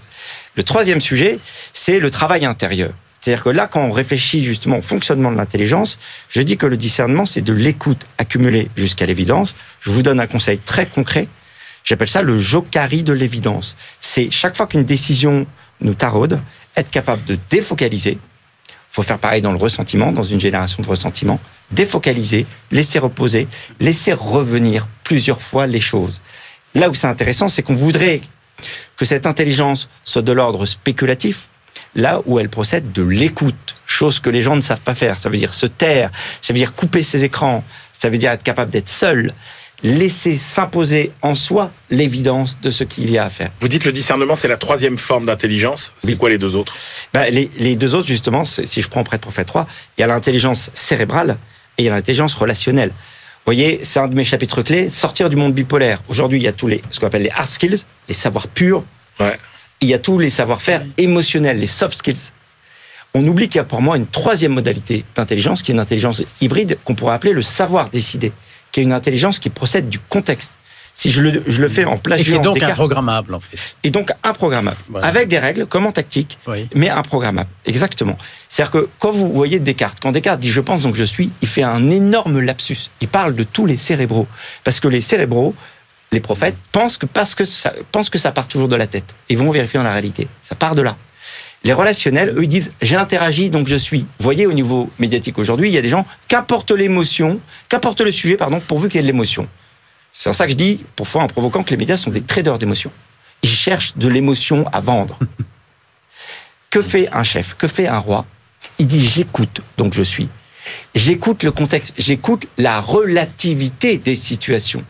[0.56, 1.38] Le troisième sujet,
[1.74, 2.92] c'est le travail intérieur.
[3.24, 6.76] C'est-à-dire que là, quand on réfléchit justement au fonctionnement de l'intelligence, je dis que le
[6.76, 9.54] discernement, c'est de l'écoute accumulée jusqu'à l'évidence.
[9.80, 11.26] Je vous donne un conseil très concret.
[11.84, 13.76] J'appelle ça le jokari de l'évidence.
[14.02, 15.46] C'est chaque fois qu'une décision
[15.80, 16.38] nous taraude,
[16.76, 18.18] être capable de défocaliser.
[18.90, 21.40] faut faire pareil dans le ressentiment, dans une génération de ressentiment.
[21.70, 23.48] Défocaliser, laisser reposer,
[23.80, 26.20] laisser revenir plusieurs fois les choses.
[26.74, 28.20] Là où c'est intéressant, c'est qu'on voudrait
[28.98, 31.48] que cette intelligence soit de l'ordre spéculatif,
[31.94, 35.16] là où elle procède de l'écoute, chose que les gens ne savent pas faire.
[35.20, 38.42] Ça veut dire se taire, ça veut dire couper ses écrans, ça veut dire être
[38.42, 39.30] capable d'être seul,
[39.82, 43.50] laisser s'imposer en soi l'évidence de ce qu'il y a à faire.
[43.60, 45.92] Vous dites le discernement, c'est la troisième forme d'intelligence.
[45.98, 46.16] C'est Oui.
[46.16, 46.74] quoi les deux autres?
[47.12, 49.66] Ben, les, les deux autres, justement, si je prends Prêtre Prophète 3,
[49.98, 51.36] il y a l'intelligence cérébrale
[51.76, 52.88] et il y a l'intelligence relationnelle.
[52.90, 56.00] Vous voyez, c'est un de mes chapitres clés, sortir du monde bipolaire.
[56.08, 58.82] Aujourd'hui, il y a tous les, ce qu'on appelle les hard skills, les savoirs purs.
[59.20, 59.36] Ouais.
[59.84, 62.32] Il y a tous les savoir-faire émotionnels, les soft skills.
[63.12, 66.22] On oublie qu'il y a pour moi une troisième modalité d'intelligence, qui est une intelligence
[66.40, 68.32] hybride, qu'on pourrait appeler le savoir décider,
[68.72, 70.54] qui est une intelligence qui procède du contexte.
[70.94, 73.76] Si je le, je le fais en Et plagiant qui est donc improgrammable, en fait.
[73.82, 75.06] et donc improgrammable, Voilà.
[75.06, 76.66] avec des règles comme en tactique, Oui.
[76.74, 77.50] mais improgrammable.
[77.66, 78.16] Exactement.
[78.48, 81.48] C'est-à-dire que quand vous voyez Descartes, quand Descartes dit je pense donc je suis, il
[81.48, 82.88] fait un énorme lapsus.
[83.02, 84.26] Il parle de tous les cérébraux.
[84.62, 85.54] Parce que les cérébraux,
[86.14, 89.14] les prophètes, pensent que, parce que ça, pensent que ça part toujours de la tête.
[89.28, 90.28] Ils vont vérifier dans la réalité.
[90.48, 90.96] Ça part de là.
[91.64, 94.00] Les relationnels, eux, ils disent j'ai interagi donc je suis.
[94.00, 98.12] Vous voyez, au niveau médiatique aujourd'hui, il y a des gens, qu'importe l'émotion, qu'importe le
[98.12, 99.48] sujet, pardon, pourvu qu'il y ait de l'émotion.
[100.12, 102.58] C'est pour ça que je dis, parfois en provoquant, que les médias sont des traders
[102.58, 102.92] d'émotions.
[103.42, 105.18] Ils cherchent de l'émotion à vendre.
[106.70, 107.54] Que fait un chef?
[107.56, 108.26] Que fait un roi?
[108.80, 110.28] Il dit j'écoute, donc je suis.
[110.96, 114.82] J'écoute le contexte, j'écoute la relativité des situations.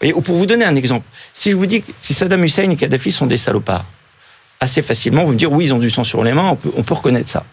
[0.00, 2.70] Voyez, ou pour vous donner un exemple, si je vous dis que si Saddam Hussein
[2.70, 3.84] et Kadhafi sont des salopards,
[4.60, 6.70] assez facilement, vous me dire oui, ils ont du sang sur les mains, on peut,
[6.76, 7.44] on peut reconnaître ça.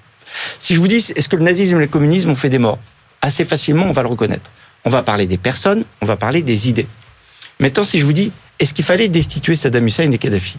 [0.60, 2.80] Si je vous dis est-ce que le nazisme et le communisme ont fait des morts,
[3.22, 4.50] assez facilement, on va le reconnaître.
[4.84, 6.88] On va parler des personnes, on va parler des idées.
[7.60, 10.58] Maintenant, si je vous dis est-ce qu'il fallait destituer Saddam Hussein et Kadhafi?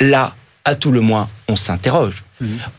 [0.00, 0.34] Là,
[0.66, 2.24] à tout le moins, on s'interroge.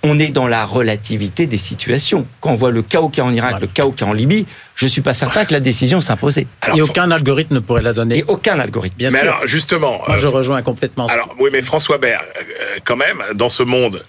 [0.04, 2.28] On est dans la relativité des situations.
[2.42, 3.66] Quand on voit le chaos qu'il y a en Irak, Voilà.
[3.66, 4.46] le chaos qu'il y a en Libye,
[4.76, 6.46] je suis pas certain que la décision s'imposait.
[6.76, 8.20] Et aucun algorithme ne pourrait la donner.
[8.20, 8.98] Et aucun algorithme.
[8.98, 9.30] Bien mais sûr.
[9.34, 11.08] alors justement, Moi, euh, je rejoins complètement.
[11.08, 14.04] ce- Alors, oui, mais François Bert, euh, quand même, dans ce monde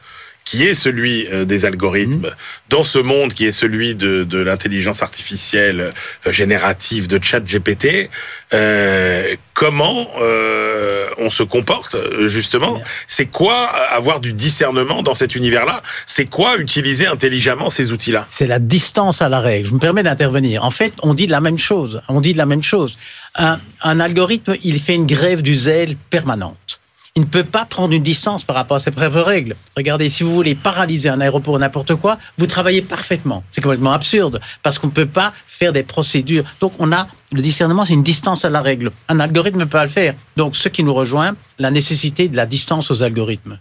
[0.48, 2.34] qui est celui euh, des algorithmes, Mhm.
[2.70, 5.90] dans ce monde qui est celui de, de l'intelligence artificielle
[6.26, 8.08] euh, générative de chat GPT,
[8.54, 11.96] euh, comment euh, on se comporte,
[12.28, 12.80] justement?
[13.06, 13.56] C'est quoi
[14.00, 15.82] avoir du discernement dans cet univers-là?
[16.06, 18.26] C'est quoi utiliser intelligemment ces outils-là?
[18.30, 19.68] C'est la distance à la règle.
[19.68, 20.64] Je me permets d'intervenir.
[20.64, 22.00] En fait, on dit la même chose.
[22.08, 22.96] On dit la même chose.
[23.34, 26.80] Un, un algorithme, il fait une grève du zèle permanente.
[27.16, 29.56] Il ne peut pas prendre une distance par rapport à ses propres règles.
[29.76, 33.42] Regardez, si vous voulez paralyser un aéroport ou n'importe quoi, vous travaillez parfaitement.
[33.50, 36.44] C'est complètement absurde parce qu'on ne peut pas faire des procédures.
[36.60, 38.92] Donc, on a le discernement, c'est une distance à la règle.
[39.08, 40.14] Un algorithme ne peut pas le faire.
[40.36, 43.58] Donc, ce qui nous rejoint, la nécessité de la distance aux algorithmes.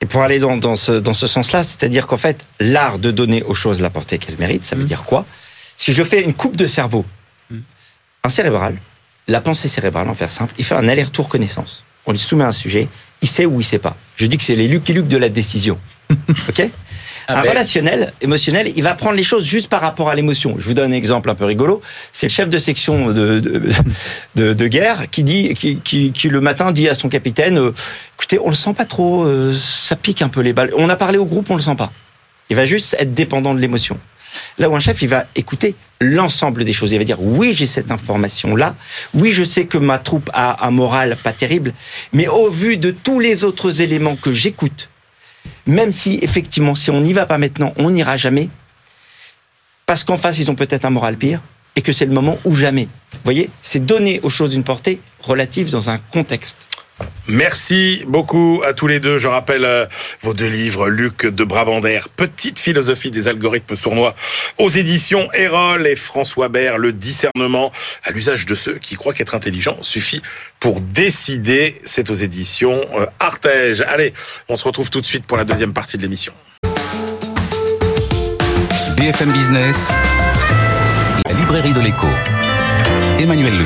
[0.00, 3.42] Et pour aller dans, dans ce, dans ce sens-là, c'est-à-dire qu'en fait, l'art de donner
[3.44, 5.26] aux choses la portée qu'elles méritent, ça veut dire quoi?
[5.76, 7.04] Si je fais une coupe de cerveau,
[8.24, 8.78] un cérébral,
[9.28, 11.84] la pensée cérébrale, en faire simple, il fait un aller-retour connaissance.
[12.06, 12.88] On lui soumet un sujet,
[13.20, 13.96] il sait ou il sait pas.
[14.16, 15.78] Je dis que c'est les Lucky Luke de la décision.
[16.48, 16.62] OK
[17.28, 17.50] Ah un ben.
[17.50, 20.56] relationnel, émotionnel, il va prendre les choses juste par rapport à l'émotion.
[20.58, 21.80] Je vous donne un exemple un peu rigolo.
[22.12, 23.62] C'est le chef de section de, de,
[24.34, 27.70] de- de guerre qui dit, qui, qui, qui le matin dit à son capitaine, euh,
[28.18, 30.72] écoutez, on le sent pas trop, euh, ça pique un peu les balles.
[30.76, 31.92] On a parlé au groupe, on le sent pas.
[32.50, 33.96] Il va juste être dépendant de l'émotion.
[34.58, 36.92] Là où un chef, il va écouter l'ensemble des choses.
[36.92, 38.74] Il va dire oui, j'ai cette information-là.
[39.14, 41.72] Oui, je sais que ma troupe a un moral pas terrible.
[42.12, 44.88] Mais au vu de tous les autres éléments que j'écoute,
[45.66, 48.48] même si effectivement, si on n'y va pas maintenant, on n'ira jamais,
[49.86, 51.40] parce qu'en face, ils ont peut-être un moral pire,
[51.76, 52.88] et que c'est le moment ou jamais.
[53.12, 56.56] Vous voyez, c'est donner aux choses une portée relative dans un contexte.
[57.28, 59.18] Merci beaucoup à tous les deux.
[59.18, 59.86] Je rappelle euh,
[60.20, 64.14] vos deux livres, Luc de Brabander, Petite philosophie des algorithmes sournois,
[64.58, 67.72] aux éditions Erol et François Bert, Le discernement
[68.04, 70.22] à l'usage de ceux qui croient qu'être intelligent suffit
[70.60, 71.80] pour décider.
[71.84, 73.82] C'est aux éditions euh, Artege.
[73.82, 74.12] Allez,
[74.48, 76.32] on se retrouve tout de suite pour la deuxième partie de l'émission.
[78.96, 79.90] BFM Business,
[81.26, 82.08] la librairie de l'écho.
[83.18, 83.64] Emmanuel Le.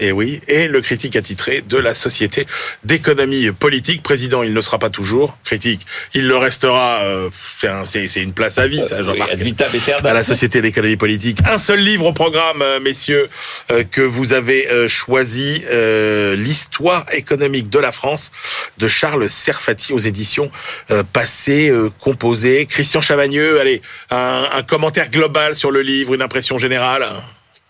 [0.00, 2.46] et oui, et le critique attitré de la Société
[2.84, 4.02] d'économie politique.
[4.02, 5.36] Président, il ne sera pas toujours.
[5.44, 5.80] Critique,
[6.14, 6.98] il le restera.
[7.02, 9.34] euh, c'est un- c'est c'est une place à vie, ça, Jean-Marc.
[9.34, 10.06] vitam aeternam.
[10.06, 11.38] À la Société d'économie politique.
[11.46, 13.28] Un seul livre au programme, euh, messieurs,
[13.70, 18.30] euh, que vous avez euh, choisi, euh, l'histoire économique de la France
[18.78, 20.50] de Charles Serfati aux éditions
[20.90, 22.66] euh, passées, euh, composées.
[22.66, 27.06] Christian Chavagneux, allez, un, un commentaire global sur le livre, une impression générale.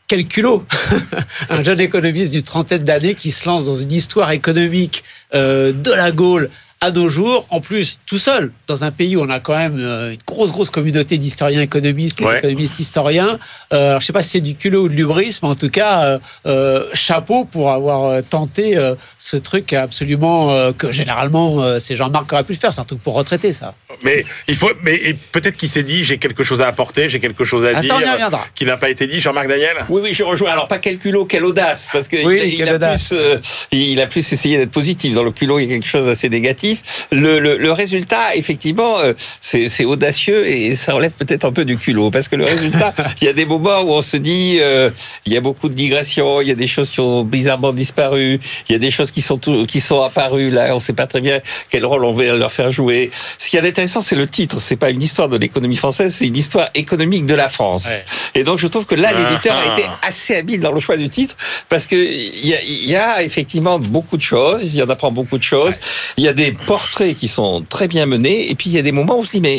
[0.09, 0.65] Quel culot.
[1.51, 5.93] Un jeune économiste d'une trentaine d'années qui se lance dans une histoire économique euh, de
[5.93, 9.41] la Gaule à nos jours, en plus tout seul, dans un pays où on a
[9.41, 12.37] quand même euh, une grosse, grosse communauté d'historiens économistes, Ouais.
[12.37, 13.39] d'économistes historiens.
[13.73, 15.71] Euh, alors, je sais pas si c'est du culot ou de l'ubris, mais en tout
[15.71, 21.81] cas, euh, euh, chapeau pour avoir tenté euh, ce truc absolument euh, que généralement euh,
[21.81, 22.73] c'est Jean-Marc qui aurait pu le faire.
[22.73, 23.75] C'est un truc pour retraiter, ça.
[24.05, 27.45] Mais il faut, mais peut-être qu'il s'est dit, j'ai quelque chose à apporter, j'ai quelque
[27.45, 28.47] chose à Ah, dire, ça, on y reviendra.
[28.55, 29.21] qui n'a pas été dit.
[29.21, 29.77] Jean-Marc Daniel?
[29.89, 30.53] Oui, oui, je rejoins.
[30.53, 33.09] Alors, pas quel culot, quelle audace, parce que Oui, il, a audace.
[33.09, 33.37] plus, euh,
[33.73, 35.15] il a plus essayé d'être positif.
[35.17, 36.68] Dans le culot, il y a quelque chose d'assez négatif.
[37.11, 41.65] Le, le, le résultat, effectivement, euh, c'est c'est audacieux et ça relève peut-être un peu
[41.65, 44.59] du culot, parce que le résultat, il y a des moments où on se dit,
[44.61, 44.91] euh,
[45.27, 48.41] il y a beaucoup de digressions, il y a des choses qui ont bizarrement disparu,
[48.69, 51.07] il y a des choses qui sont tout- qui sont apparues là, on sait pas
[51.07, 53.11] très bien quel rôle on va leur faire jouer.
[53.39, 54.61] Ce qui est intéressant, c'est le titre.
[54.61, 57.87] C'est pas une histoire de l'économie française, c'est une histoire économique de la France.
[57.87, 58.05] Ouais.
[58.35, 59.71] Et donc, je trouve que là, l'éditeur Ah.
[59.75, 61.37] a été assez habile dans le choix du titre
[61.69, 64.75] parce que il y a, il y a effectivement beaucoup de choses.
[64.75, 65.79] Il y en apprend beaucoup de choses.
[66.17, 68.51] Il y a des portraits qui sont très bien menés.
[68.51, 69.59] Et puis, il y a des moments où on se dit, mais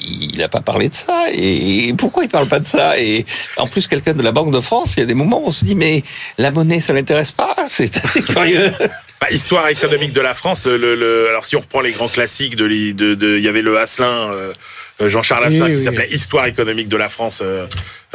[0.00, 1.26] il n'a pas parlé de ça.
[1.32, 2.98] Et pourquoi il parle pas de ça?
[2.98, 3.26] Et
[3.56, 5.50] en plus, quelqu'un de la Banque de France, il y a des moments où on
[5.50, 6.02] se dit, mais
[6.38, 7.54] la monnaie, ça l'intéresse pas?
[7.66, 8.72] C'est assez curieux.
[9.20, 10.66] Bah, histoire économique de la France.
[10.66, 13.44] Le, le- le- alors si on reprend les grands classiques de, l'hi- de, de- il
[13.44, 14.52] y avait le Asselin, euh,
[15.00, 15.82] Jean-Charles Oui, Asselin, qui oui.
[15.84, 17.66] s'appelait Histoire économique de la France, euh,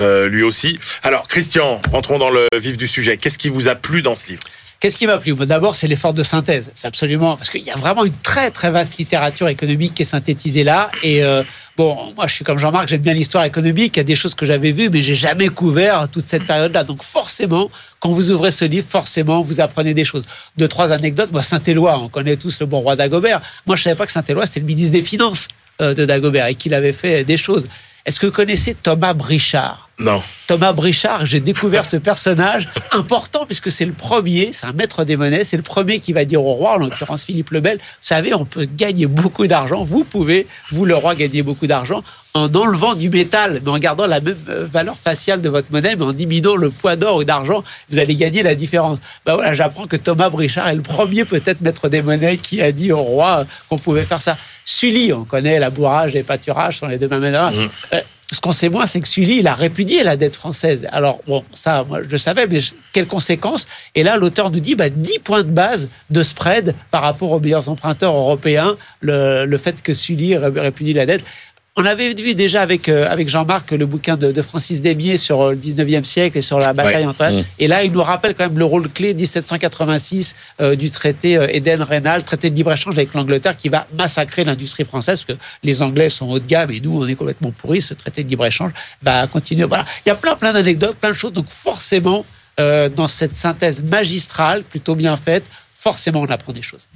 [0.02, 0.78] euh, lui aussi.
[1.04, 3.18] Alors Christian, rentrons dans le vif du sujet.
[3.18, 4.42] Qu'est-ce qui vous a plu dans ce livre?
[4.80, 5.34] Qu'est-ce qui m'a plu?
[5.34, 6.72] Bon, D'abord, c'est l'effort de synthèse.
[6.74, 10.06] C'est absolument parce qu'il y a vraiment une très très vaste littérature économique qui est
[10.06, 10.89] synthétisée là.
[11.04, 11.44] Et euh,
[11.76, 13.98] bon, moi, je suis comme Jean-Marc, j'aime bien l'histoire économique.
[13.98, 16.86] Il y a des choses que j'avais vues, mais j'ai jamais couvert toute cette période-là.
[16.86, 20.24] Donc forcément, quand vous ouvrez ce livre, forcément, vous apprenez des choses.
[20.56, 21.34] Deux trois anecdotes.
[21.34, 23.42] Moi, Saint-Éloi, on connaît tous le bon roi Dagobert.
[23.68, 25.50] Moi, je savais pas que Saint-Éloi c'était le ministre des Finances
[25.82, 27.68] euh, de Dagobert et qu'il avait fait des choses.
[28.05, 29.89] Est-ce que vous connaissez Thomas Brichard?
[29.99, 30.21] Non.
[30.47, 35.17] Thomas Brichard, j'ai découvert ce personnage important puisque c'est le premier, c'est un maître des
[35.17, 37.83] monnaies, c'est le premier qui va dire au roi, en l'occurrence Philippe le Bel, vous
[37.99, 42.01] savez, on peut gagner beaucoup d'argent, vous pouvez, vous le roi, gagner beaucoup d'argent
[42.33, 45.95] en enlevant du métal, mais en gardant la même euh, valeur faciale de votre monnaie,
[45.95, 48.99] mais en diminuant le poids d'or ou d'argent, vous allez gagner la différence.
[49.25, 52.71] Ben voilà, j'apprends que Thomas Brichard est le premier peut-être maître des monnaies qui a
[52.71, 54.38] dit au roi qu'on pouvait faire ça.
[54.73, 57.51] Sully, on connaît la bourrage et pâturage sont les deux mêmes manières.
[57.93, 58.01] Euh,
[58.32, 60.88] ce qu'on sait moins, c'est que Sully, il a répudié la dette française.
[60.91, 63.65] Alors, bon, ça, moi, je le savais, mais je- quelles conséquences?
[63.95, 67.39] Et là, l'auteur nous dit bah, 10 points de base de spread par rapport aux
[67.39, 71.23] meilleurs emprunteurs européens, le, le fait que Sully ré- répudie la dette.
[71.82, 75.39] On avait vu déjà avec, euh, avec Jean-Marc le bouquin de, de Francis Démier sur
[75.42, 77.06] euh, le 19e siècle et sur la bataille Ouais.
[77.06, 77.46] Antoine.
[77.58, 81.48] Et là, il nous rappelle quand même le rôle clé 1786 euh, du traité euh,
[81.48, 86.10] Eden-Rénal, traité de libre-échange avec l'Angleterre qui va massacrer l'industrie française parce que les Anglais
[86.10, 87.82] sont haut de gamme et nous, on est complètement pourris.
[87.82, 89.63] Ce traité de libre-échange va continuer.
[89.63, 89.86] Voilà.
[90.06, 91.32] Il y a plein, plein d'anecdotes, plein de choses.
[91.32, 92.26] Donc, forcément,
[92.60, 96.88] euh, dans cette synthèse magistrale, plutôt bien faite, forcément, on apprend des choses.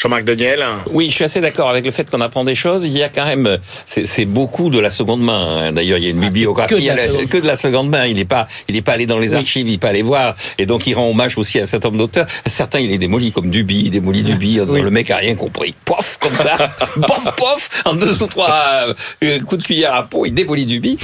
[0.00, 2.84] Jean-Marc Daniel Oui, je suis assez d'accord avec le fait qu'on apprend des choses.
[2.86, 5.58] Il y a quand même, c'est beaucoup de la seconde main.
[5.66, 5.72] hein.
[5.72, 8.06] D'ailleurs, il y a une Ah, bibliographie que de la que de la seconde main.
[8.06, 10.36] Il n'est pas, il n'est pas allé dans les archives, il n'est pas allé voir.
[10.56, 12.26] Et donc, il rend hommage aussi à un certain nombre d'auteurs.
[12.46, 14.60] Certains, il est démoli, comme Duby, il démolit Duby.
[14.60, 15.74] Le mec a rien compris.
[15.84, 16.56] Pof, comme ça.
[17.06, 17.68] pof, pof.
[17.84, 20.96] En deux ou trois euh, coups de cuillère à peau, il démolit Duby.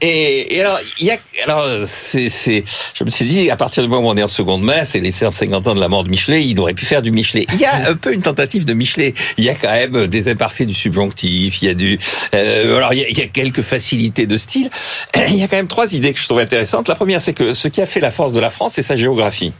[0.00, 3.84] Et, et alors, il y a, alors, c'est, c'est, je me suis dit, à partir
[3.84, 6.02] du moment où on est en seconde main, c'est les 150 ans de la mort
[6.02, 7.46] de Michelet, il aurait pu faire du Michelet.
[7.52, 9.14] Il y a un peu une tentative de Michelet.
[9.38, 11.98] Il y a quand même des imparfaits du subjonctif, il y a du,
[12.34, 14.70] euh, alors il y a, il y a quelques facilités de style.
[15.28, 16.88] Il y a quand même trois idées que je trouve intéressantes.
[16.88, 18.96] La première, c'est que ce qui a fait la force de la France, c'est sa
[18.96, 19.52] géographie.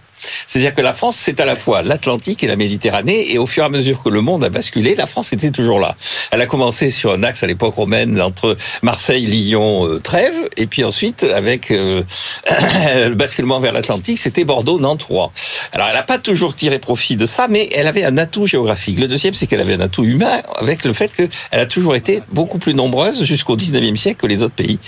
[0.47, 3.63] C'est-à-dire que la France, c'est à la fois l'Atlantique et la Méditerranée, et au fur
[3.63, 5.97] et à mesure que le monde a basculé, la France était toujours là.
[6.31, 10.67] Elle a commencé sur un axe à l'époque romaine entre Marseille, Lyon, euh, Trèves, et
[10.67, 12.03] puis ensuite, avec euh,
[12.51, 15.33] le basculement vers l'Atlantique, c'était Bordeaux, Nantes, Rouen.
[15.73, 18.99] Alors, elle n'a pas toujours tiré profit de ça, mais elle avait un atout géographique.
[18.99, 22.21] Le deuxième, c'est qu'elle avait un atout humain, avec le fait qu'elle a toujours été
[22.33, 24.79] beaucoup plus nombreuse jusqu'au 19e siècle que les autres pays.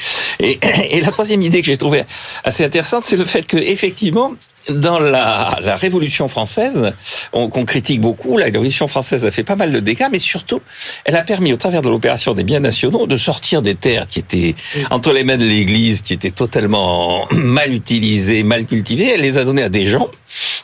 [0.41, 0.59] Et,
[0.91, 2.05] et la troisième idée que j'ai trouvée
[2.45, 4.33] assez intéressante, c'est le fait que, effectivement,
[4.71, 6.93] dans la, la Révolution française,
[7.33, 10.61] on- qu'on critique beaucoup, la Révolution française a fait pas mal de dégâts, mais surtout,
[11.05, 14.19] elle a permis, au travers de l'opération des biens nationaux, de sortir des terres qui
[14.19, 14.55] étaient
[14.91, 19.11] entre les mains de l'Église, qui étaient totalement mal utilisées, mal cultivées.
[19.15, 20.09] Elle les a données à des gens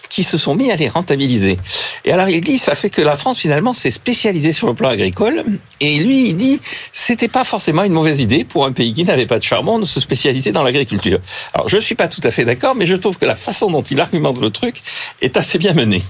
[0.08, 1.56] qui se sont mis à les rentabiliser.
[2.04, 4.90] Et alors il dit, ça fait que la France finalement s'est spécialisée sur le plan
[4.90, 5.44] agricole.
[5.80, 6.60] Et lui, il dit,
[6.92, 9.86] c'était pas forcément une mauvaise idée pour un pays qui n'avait pas de charbon de
[9.86, 11.20] se spécialiser dans l'agriculture.
[11.54, 13.82] Alors je suis pas tout à fait d'accord, mais je trouve que la façon dont
[14.00, 14.82] argumente le truc
[15.20, 16.02] est assez bien menée.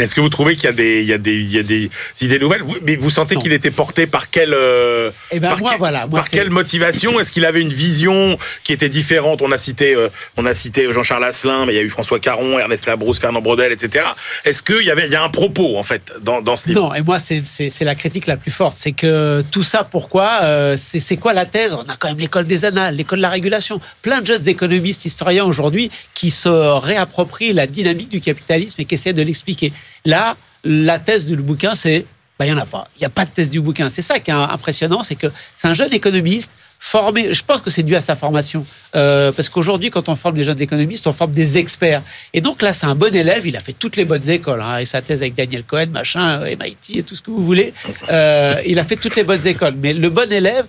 [0.00, 1.64] Est-ce que vous trouvez qu'il y a des, il y a des, il y a
[1.64, 2.62] des idées nouvelles?
[2.62, 5.78] Vous- Mais vous sentez qu'il était porté par quelle, euh, Eh ben, par, moi, que-
[5.78, 7.18] voilà, moi, par c'est- quelle motivation?
[7.18, 9.42] Est-ce qu'il avait une vision qui était différente?
[9.42, 12.20] On a cité, euh, on a cité Jean-Charles Asselin, mais il y a eu François
[12.20, 14.04] Caron, Ernest Labrousse, Fernand Braudel, etc.
[14.44, 16.80] Est-ce qu'il y avait, il y a un propos en fait dans, dans ce livre?
[16.80, 17.42] Non, et moi, c'est-
[17.84, 18.76] la critique la plus forte.
[18.78, 21.72] C'est que tout ça, pourquoi euh, C'est c'est quoi la thèse?
[21.72, 23.80] On a quand même l'école des annales, l'école de la régulation.
[24.02, 28.94] Plein de jeunes économistes, historiens aujourd'hui qui se réapproprient la dynamique du capitalisme et qui
[28.94, 29.72] essaient de l'expliquer.
[30.04, 32.04] Là, la thèse du bouquin, c'est
[32.38, 32.88] bah, il n'y en a pas.
[32.96, 33.90] Il n'y a pas de thèse du bouquin.
[33.90, 37.32] C'est ça qui est impressionnant, c'est que c'est un jeune économiste formé.
[37.34, 38.64] Je pense que c'est dû à sa formation.
[38.94, 42.02] Euh, parce qu'aujourd'hui, quand on forme des jeunes économistes, on forme des experts.
[42.32, 43.44] Et donc là, c'est un bon élève.
[43.44, 44.62] Il a fait toutes les bonnes écoles.
[44.62, 47.42] Hein, et sa thèse avec Daniel Cohen, machin, euh, MIT et tout ce que vous
[47.42, 47.74] voulez.
[48.08, 49.74] Euh, il a fait toutes les bonnes écoles.
[49.76, 50.66] Mais le bon élève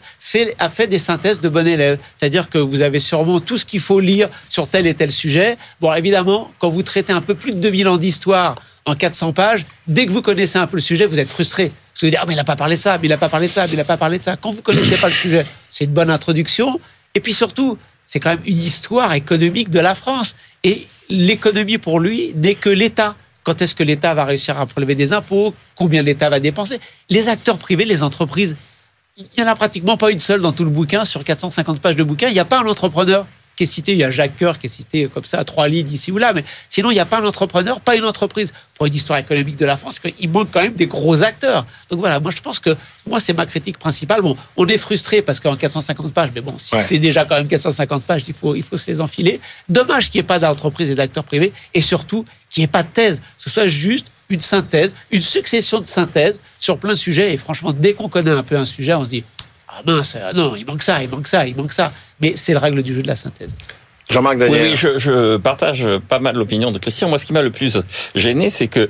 [0.57, 1.99] a fait des synthèses de bon élève.
[2.17, 5.57] C'est-à-dire que vous avez sûrement tout ce qu'il faut lire sur tel et tel sujet.
[5.81, 8.55] Bon, évidemment, quand vous traitez un peu plus de 2000 ans d'histoire
[8.89, 11.65] en 400 pages, dès que vous connaissez un peu le sujet, vous êtes frustré.
[11.69, 13.17] Parce que vous dites, ah, mais il n'a pas parlé de ça, mais il n'a
[13.17, 14.35] pas parlé de ça, mais il n'a pas parlé de ça.
[14.35, 16.79] Quand vous connaissez pas le sujet, c'est une bonne introduction.
[17.15, 20.35] Et puis surtout, c'est quand même une histoire économique de la France.
[20.63, 23.15] Et l'économie, pour lui, n'est que l'État.
[23.43, 25.53] Quand est-ce que l'État va réussir à prélever des impôts?
[25.75, 26.79] Combien l'État va dépenser?
[27.09, 28.55] Les acteurs privés, les entreprises,
[29.17, 31.05] il n'y en a pratiquement pas une seule dans tout le bouquin.
[31.05, 33.25] Sur 450 pages de bouquin, il n'y a pas un entrepreneur
[33.59, 33.91] qui est cité.
[33.91, 36.17] Il y a Jacques Coeur qui est cité comme ça, à trois lignes ici ou
[36.17, 36.31] là.
[36.31, 38.53] Mais sinon, il n'y a pas un entrepreneur, pas une entreprise.
[38.75, 41.65] Pour une histoire économique de la France, il manque quand même des gros acteurs.
[41.89, 42.69] Donc voilà, moi je pense que,
[43.05, 44.21] moi c'est ma critique principale.
[44.21, 46.81] Bon, on est frustré parce qu'en 450 pages, mais bon, si Ouais.
[46.81, 49.41] c'est déjà quand même 450 pages, il faut, il faut se les enfiler.
[49.67, 51.51] Dommage qu'il n'y ait pas d'entreprise et d'acteurs privés.
[51.73, 53.19] Et surtout, qu'il n'y ait pas de thèse.
[53.19, 57.33] Que ce soit juste une synthèse, une succession de synthèses sur plein de sujets.
[57.33, 59.25] Et franchement, dès qu'on connaît un peu un sujet, on se dit
[59.71, 61.93] Ah mince, ah non, il manque ça, il manque ça, il manque ça.
[62.19, 63.53] Mais c'est la règle du jeu de la synthèse.
[64.09, 64.69] Jean-Marc Oui, Daniel.
[64.71, 67.09] oui, je, je partage pas mal l'opinion de Christian.
[67.09, 67.77] Moi, ce qui m'a le plus
[68.15, 68.89] gêné, c'est que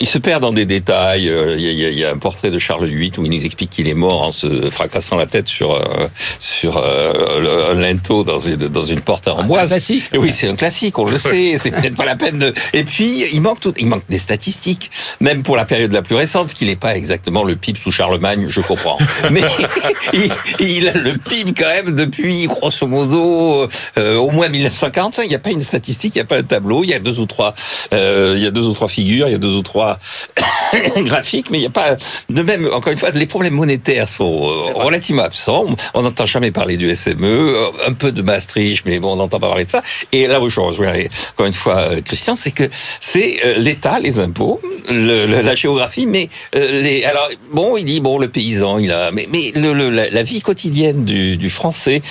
[0.00, 1.28] il se perd dans des détails.
[1.28, 3.12] Euh, Il y, a, il y a- il y a un portrait de Charles VIII
[3.18, 6.08] où il nous explique qu'il est mort en se fracassant la tête sur euh,
[6.40, 10.04] sur euh, un linteau dans une, dans une porte en Ah, c'est un classique.
[10.12, 11.54] Et oui, c'est un classique, on le sait.
[11.58, 12.52] C'est peut-être pas la peine de.
[12.72, 13.74] Et puis, il manque tout.
[13.78, 14.90] Il manque des statistiques,
[15.20, 18.46] même pour la période la plus récente, qu'il n'est pas exactement le PIB sous Charlemagne.
[18.48, 18.98] Je comprends,
[19.30, 19.42] mais
[20.12, 23.68] il, il a le PIB quand même depuis grosso modo
[23.98, 25.24] euh, au moins 1945.
[25.24, 26.84] Il n'y a pas une statistique, il n'y a pas un tableau.
[26.84, 27.54] Il y a deux ou trois,
[27.92, 29.98] euh, il y a deux ou trois figures, il y a deux ou trois
[30.98, 31.96] graphiques, mais il n'y a pas
[32.28, 32.68] de même.
[32.72, 35.66] Encore une fois, les problèmes monétaires sont euh, relativement absents.
[35.94, 39.40] On n'entend jamais parler du SME, euh, un peu de Maastricht, mais bon, on n'entend
[39.40, 39.82] pas parler de ça.
[40.12, 40.92] Et là où je rejoins
[41.32, 42.64] encore une fois Christian, c'est que
[43.00, 47.04] c'est l'État, les impôts, le- le- la géographie, mais les.
[47.04, 50.22] Alors bon, il dit bon, le paysan, il a, mais mais le, le- la, la
[50.22, 52.02] vie quotidienne du, du français.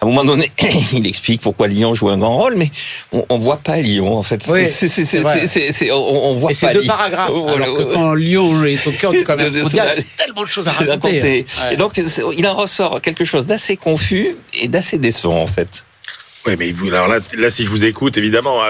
[0.00, 0.50] À un moment donné,
[0.92, 2.70] il explique pourquoi Lyon joue un grand rôle, mais
[3.12, 4.44] on, on voit pas Lyon en fait.
[4.48, 6.88] Oui, C'est- c'est- c'est c'est- c'est- c'est- on, on voit Et c'est pas deux Lyon.
[6.94, 7.30] paragraphes.
[7.30, 10.42] Voilà, alors que quand Lyon est au cœur du commerce mondial, il y a tellement
[10.42, 11.08] de choses à C'est raconter.
[11.20, 11.46] raconté.
[11.60, 11.66] hein.
[11.68, 11.74] Ouais.
[11.74, 15.84] Et donc, c'est- il en ressort quelque chose d'assez confus et d'assez décevant, en fait.
[16.46, 18.66] Oui, mais vous, alors là, là, si je vous écoute, évidemment, à,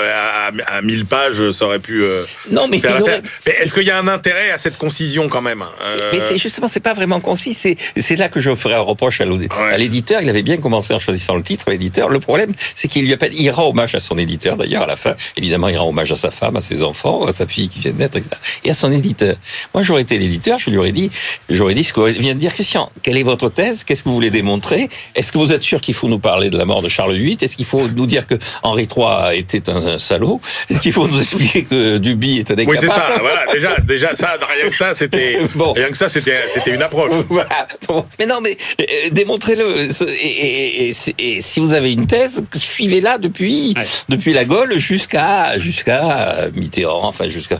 [0.49, 3.23] à, à 1000 pages, ça aurait pu euh, Non, mais, aurait-.
[3.47, 6.39] Mais est-ce qu'il y a un intérêt à cette concision quand même Euh, Mais c'est
[6.39, 7.55] justement, c'est pas vraiment concis.
[7.55, 9.49] C'est, là que je ferai un reproche à Ouais.
[9.79, 10.23] l'éditeur.
[10.23, 12.09] Il avait bien commencé en choisissant le titre, l'éditeur.
[12.09, 14.87] Le problème, c'est qu'il lui a pas, il rend hommage à son éditeur d'ailleurs à
[14.87, 15.15] la fin.
[15.37, 17.93] Évidemment, il rend hommage à sa femme, à ses enfants, à sa fille qui vient
[17.93, 18.37] de naître, etc.
[18.65, 19.37] Et à son éditeur.
[19.75, 21.11] Moi, j'aurais été l'éditeur, je lui aurais dit,
[21.51, 22.91] j'aurais dit ce que vient de dire Christian.
[23.03, 23.85] Quelle est votre thèse?
[23.85, 24.89] Qu'est-ce que vous voulez démontrer?
[25.15, 27.37] Est-ce que vous êtes sûr qu'il faut nous parler de la mort de Charles VIII
[27.41, 30.41] Est-ce qu'il faut nous dire que Henri III était un, un salaud
[30.71, 33.17] Est-ce qu'il faut nous expliquer que Duby est un Oui, c'est ça.
[33.21, 35.73] Voilà, déjà, déjà, ça, rien que ça, c'était, Bon.
[35.75, 37.13] rien que ça, c'était, c'était une approche.
[37.29, 37.69] Voilà.
[37.89, 38.07] Bon.
[38.19, 39.67] Mais non, mais euh, démontrez-le.
[39.79, 43.85] Et, et- et- et si vous avez une thèse, suivez-la depuis Ouais.
[44.09, 47.59] depuis la Gaule jusqu'à jusqu'à Mitterrand, enfin jusqu'à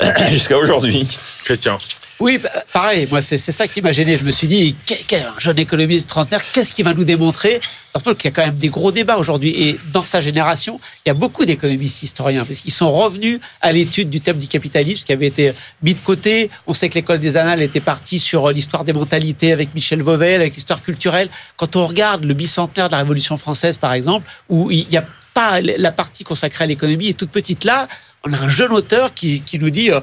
[0.30, 1.08] jusqu'à aujourd'hui.
[1.44, 1.78] Christian.
[2.22, 4.16] Oui, bah, pareil, moi c'est ça qui m'a gêné.
[4.16, 4.76] Je me suis dit,
[5.12, 7.60] un jeune économiste trentenaire, qu'est-ce qu'il va nous démontrer?
[7.90, 9.50] Surtout qu'il y a quand même des gros débats aujourd'hui.
[9.60, 13.72] Et dans sa génération, il y a beaucoup d'économistes historiens, parce qu'ils sont revenus à
[13.72, 15.52] l'étude du thème du capitalisme qui avait été
[15.82, 16.48] mis de côté.
[16.68, 20.42] On sait que l'école des annales était partie sur l'histoire des mentalités avec Michel Vauvel,
[20.42, 21.28] avec l'histoire culturelle.
[21.56, 25.04] Quand on regarde le bicentenaire de la Révolution française, par exemple, où il n'y a
[25.34, 27.88] pas la partie consacrée à l'économie est toute petite là,
[28.24, 30.00] on a un jeune auteur qui, qui nous dit euh,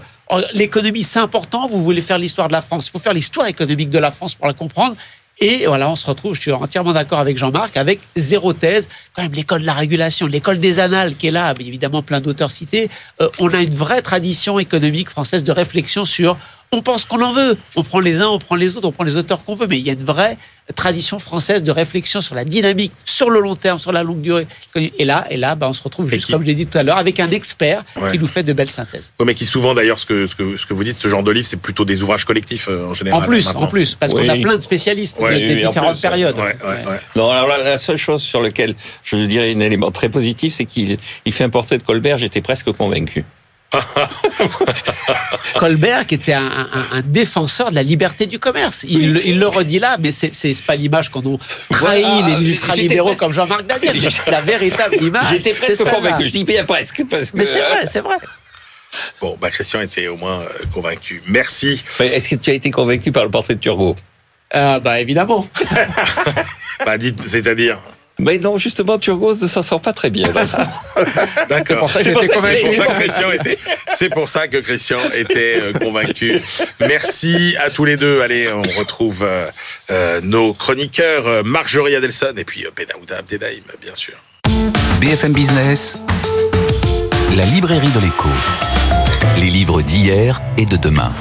[0.54, 3.90] l'économie c'est important, vous voulez faire l'histoire de la France, il faut faire l'histoire économique
[3.90, 4.96] de la France pour la comprendre.
[5.42, 8.90] Et voilà, on se retrouve, je suis entièrement d'accord avec Jean-Marc, avec zéro thèse.
[9.14, 12.52] Quand même, l'école de la régulation, l'école des annales qui est là, évidemment plein d'auteurs
[12.52, 12.90] cités.
[13.22, 16.38] Euh, on a une vraie tradition économique française de réflexion sur
[16.72, 17.58] on pense qu'on en veut.
[17.76, 19.78] On prend les uns, on prend les autres, on prend les auteurs qu'on veut, mais
[19.80, 20.38] il y a une vraie
[20.76, 24.46] tradition française de réflexion sur la dynamique, sur le long terme, sur la longue durée.
[24.76, 26.68] Et là, et là, bah, on se retrouve Et juste qui- comme je l'ai dit
[26.68, 28.12] tout à l'heure, avec un expert Ouais.
[28.12, 29.12] qui nous fait de belles synthèses.
[29.20, 31.24] Oui, mais qui souvent, d'ailleurs, ce que, ce que, ce que vous dites, ce genre
[31.24, 33.24] de livre, c'est plutôt des ouvrages collectifs, euh, en général.
[33.24, 33.62] En plus, maintenant.
[33.64, 34.28] en plus, parce Oui.
[34.28, 36.36] qu'on a plein de spécialistes Ouais, des, oui, des en différentes plus, périodes.
[36.38, 37.00] Ouais, ouais, ouais.
[37.16, 40.66] Non, alors la, la seule chose sur laquelle je dirais un élément très positif, c'est
[40.66, 42.20] qu'il il fait un portrait de Colbert.
[42.20, 43.26] J'étais presque convaincu.
[45.56, 48.84] Colbert, qui était un, un- un défenseur de la liberté du commerce.
[48.88, 51.38] Il, le- il le redit là, mais c'est c'est pas l'image qu'on a
[51.70, 53.98] trahi Voilà, les j'étais ultralibéraux presque- comme Jean-Marc Daniel.
[54.28, 55.26] La véritable image.
[55.32, 56.26] J'étais presque convaincu.
[56.28, 57.38] Je dis bien presque parce que.
[57.38, 58.18] Mais c'est vrai, c'est vrai.
[59.22, 61.22] Bon, bah, Christian était au moins euh, convaincu.
[61.28, 61.84] Merci.
[62.00, 63.96] Est-ce que tu as été convaincu par le portrait de Turgot?
[64.56, 65.48] Euh, bah évidemment.
[66.86, 67.78] Bah, dites, c'est-à-dire?
[68.20, 70.28] Mais non, justement, Turgot ne s'en sort pas très bien.
[71.50, 71.90] D'accord.
[71.92, 73.58] C'est pour, ça- pour que Christian était,
[73.94, 76.42] c'est pour ça que Christian était euh, convaincu.
[76.80, 78.22] Merci à tous les deux.
[78.22, 79.50] Allez, on retrouve euh,
[79.92, 84.16] euh, nos chroniqueurs, Marjorie Adelson et puis euh, Benaouda Abdedaïm, bien sûr.
[85.00, 85.98] BFM Business,
[87.36, 88.30] la librairie de l'écho.
[89.38, 91.14] Les livres d'hier et de demain.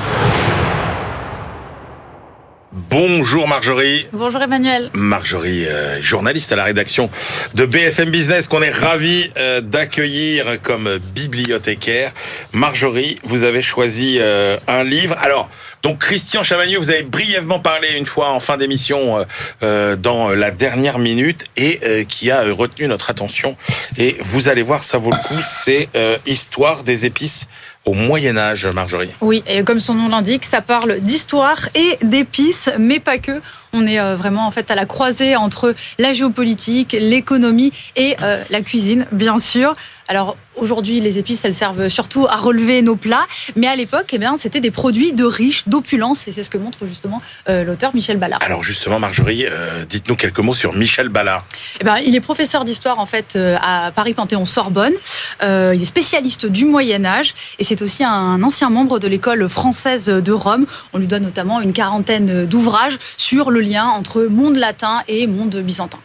[2.79, 4.07] Bonjour Marjorie.
[4.13, 4.91] Bonjour Emmanuel.
[4.95, 7.11] Marjorie, euh, journaliste à la rédaction
[7.55, 12.13] de BFM Business, qu'on est ravi euh, d'accueillir comme bibliothécaire.
[12.53, 15.17] Marjorie, vous avez choisi euh, un livre.
[15.21, 15.51] Alors,
[15.83, 19.25] donc Christian Chavagneux, vous avez brièvement parlé une fois en fin d'émission euh,
[19.63, 23.57] euh, dans la dernière minute et euh, qui a retenu notre attention.
[23.97, 25.41] Et vous allez voir, ça vaut le coup.
[25.43, 27.49] C'est euh, Histoire des épices
[27.89, 29.09] au Moyen Âge, Marjorie.
[29.23, 33.41] Oui, et comme son nom l'indique, ça parle d'histoire et d'épices, mais pas que.
[33.73, 38.43] On est euh, vraiment en fait à la croisée entre la géopolitique, l'économie et euh,
[38.51, 39.75] la cuisine, bien sûr.
[40.09, 44.19] Alors aujourd'hui, les épices, elles servent surtout à relever nos plats, mais à l'époque, eh
[44.19, 47.95] bien, c'était des produits de riches, d'opulence, et c'est ce que montre justement euh, l'auteur
[47.95, 48.41] Michel Ballard.
[48.43, 51.45] Alors justement, Marjorie, euh, dites-nous quelques mots sur Michel Ballard.
[51.81, 54.95] Eh ben, il est professeur d'histoire en fait euh, à Paris Panthéon Sorbonne.
[55.43, 60.07] Il est spécialiste du Moyen Âge et c'est aussi un ancien membre de l'école française
[60.07, 60.67] de Rome.
[60.93, 65.55] On lui doit notamment une quarantaine d'ouvrages sur le lien entre monde latin et monde
[65.57, 65.99] byzantin.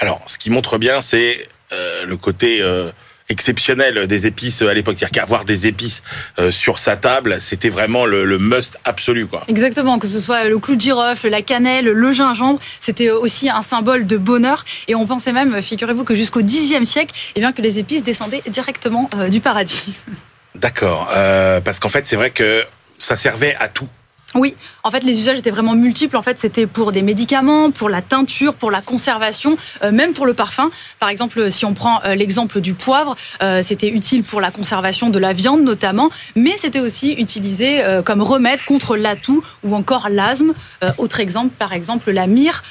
[0.00, 2.62] Alors, ce qui montre bien, c'est le côté
[3.28, 4.96] exceptionnel des épices à l'époque.
[4.98, 6.02] C'est-à-dire qu'avoir des épices
[6.38, 9.44] euh, sur sa table, c'était vraiment le, le must absolu, quoi.
[9.48, 13.62] Exactement, que ce soit le clou de girofle, la cannelle, le gingembre, c'était aussi un
[13.62, 14.64] symbole de bonheur.
[14.88, 18.42] Et on pensait même, figurez-vous, que jusqu'au Xe siècle, eh bien, que les épices descendaient
[18.46, 19.86] directement euh, du paradis.
[20.54, 21.10] D'accord.
[21.14, 22.64] Euh, parce qu'en fait, c'est vrai que
[22.98, 23.88] ça servait à tout.
[24.34, 26.16] Oui, en fait, les usages étaient vraiment multiples.
[26.16, 30.26] En fait, c'était pour des médicaments, pour la teinture, pour la conservation, euh, même pour
[30.26, 30.70] le parfum.
[30.98, 35.08] Par exemple, si on prend euh, l'exemple du poivre, euh, c'était utile pour la conservation
[35.08, 40.52] de la viande notamment, mais c'était aussi utilisé comme remède contre l'atout ou encore l'asthme.
[40.98, 42.62] Autre exemple, par exemple, la myrrhe,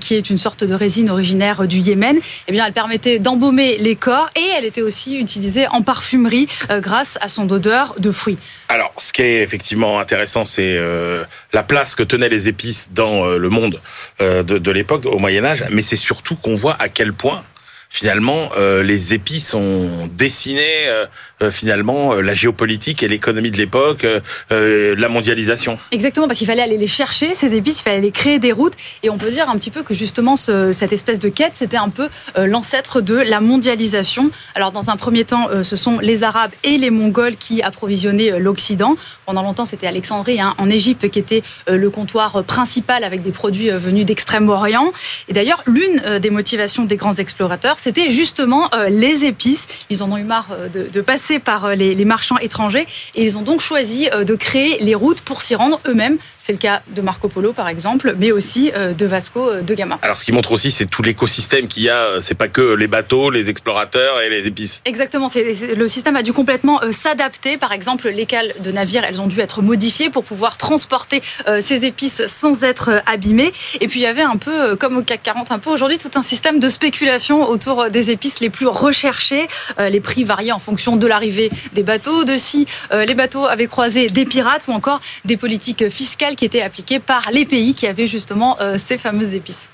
[0.00, 2.18] qui est une sorte de résine originaire du Yémen.
[2.48, 7.18] Eh bien, elle permettait d'embaumer les corps et elle était aussi utilisée en parfumerie grâce
[7.20, 8.38] à son odeur de fruits.
[8.68, 10.78] Alors, ce qui est effectivement intéressant, c'est
[11.10, 13.80] euh, la place que tenaient les épices dans euh, le monde
[14.20, 17.42] euh, de, de l'époque, au Moyen Âge, mais c'est surtout qu'on voit à quel point
[17.90, 21.06] finalement, euh, les épices ont dessiné euh,
[21.42, 24.06] euh, finalement la géopolitique et l'économie de l'époque,
[24.50, 25.78] la mondialisation.
[25.90, 28.74] Exactement, parce qu'il fallait aller les chercher, ces épices, il fallait aller créer des routes.
[29.02, 31.76] Et on peut dire un petit peu que justement, ce, cette espèce de quête, c'était
[31.76, 34.30] un peu l'ancêtre de la mondialisation.
[34.54, 38.96] Alors, dans un premier temps, ce sont les Arabes et les Mongols qui approvisionnaient l'Occident.
[39.26, 43.70] Pendant longtemps, c'était Alexandrie, hein, en Égypte, qui était le comptoir principal avec des produits
[43.70, 44.92] venus d'Extrême-Orient.
[45.28, 49.66] Et d'ailleurs, l'une des motivations des grands explorateurs, c'était justement euh, les épices.
[49.88, 53.38] Ils en ont eu marre euh, de, passer par euh, les, marchands étrangers et ils
[53.38, 56.18] ont donc choisi de créer les routes pour s'y rendre eux-mêmes.
[56.40, 59.98] C'est le cas de Marco Polo, par exemple, mais aussi de Vasco de Gama.
[60.02, 62.20] Alors, ce qui montre aussi, c'est tout l'écosystème qu'il y a.
[62.20, 64.80] C'est pas que les bateaux, les explorateurs et les épices.
[64.84, 65.28] Exactement.
[65.34, 67.56] le système a dû complètement s'adapter.
[67.56, 71.22] Par exemple, les cales de navires, elles ont dû être modifiées pour pouvoir transporter
[71.60, 73.52] ces épices sans être abîmées.
[73.80, 76.10] Et puis, il y avait un peu, comme au CAC 40, un peu aujourd'hui, tout
[76.14, 79.48] un système de spéculation autour des épices les plus recherchées.
[79.78, 83.44] Euh, les prix variaient en fonction de l'arrivée des bateaux, de si euh, les bateaux
[83.44, 87.74] avaient croisé des pirates ou encore des politiques fiscales qui étaient appliquées par les pays
[87.74, 89.68] qui avaient justement euh, ces fameuses épices.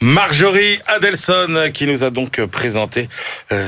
[0.00, 3.08] Marjorie Adelson qui nous a donc présenté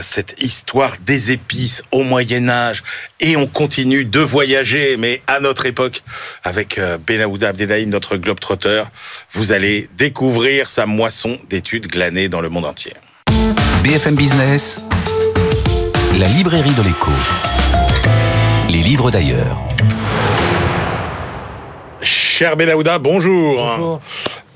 [0.01, 2.83] cette histoire des épices au Moyen Âge
[3.21, 6.03] et on continue de voyager mais à notre époque
[6.43, 8.85] avec Benaouda Abdelhaim notre globe-trotter
[9.35, 12.95] vous allez découvrir sa moisson d'études glanées dans le monde entier.
[13.85, 14.81] BFM Business,
[16.19, 17.11] la librairie de l'écho.
[18.71, 19.63] Les livres d'ailleurs.
[22.37, 23.65] Cher Benahouda, bonjour.
[23.65, 24.01] Bonjour.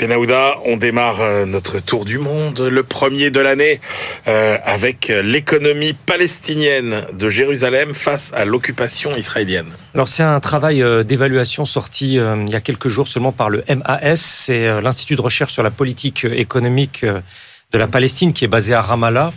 [0.01, 3.81] Benahouda, on démarre euh, notre tour du monde, le premier de l'année,
[4.27, 9.69] euh, avec l'économie palestinienne de Jérusalem face à l'occupation israélienne.
[9.95, 13.63] Alors c'est un travail euh, d'évaluation sorti il y a quelques jours seulement par le
[13.69, 18.75] MAS, c'est l'Institut de recherche sur la politique économique de la Palestine qui est basée
[18.75, 19.33] à Ramallah.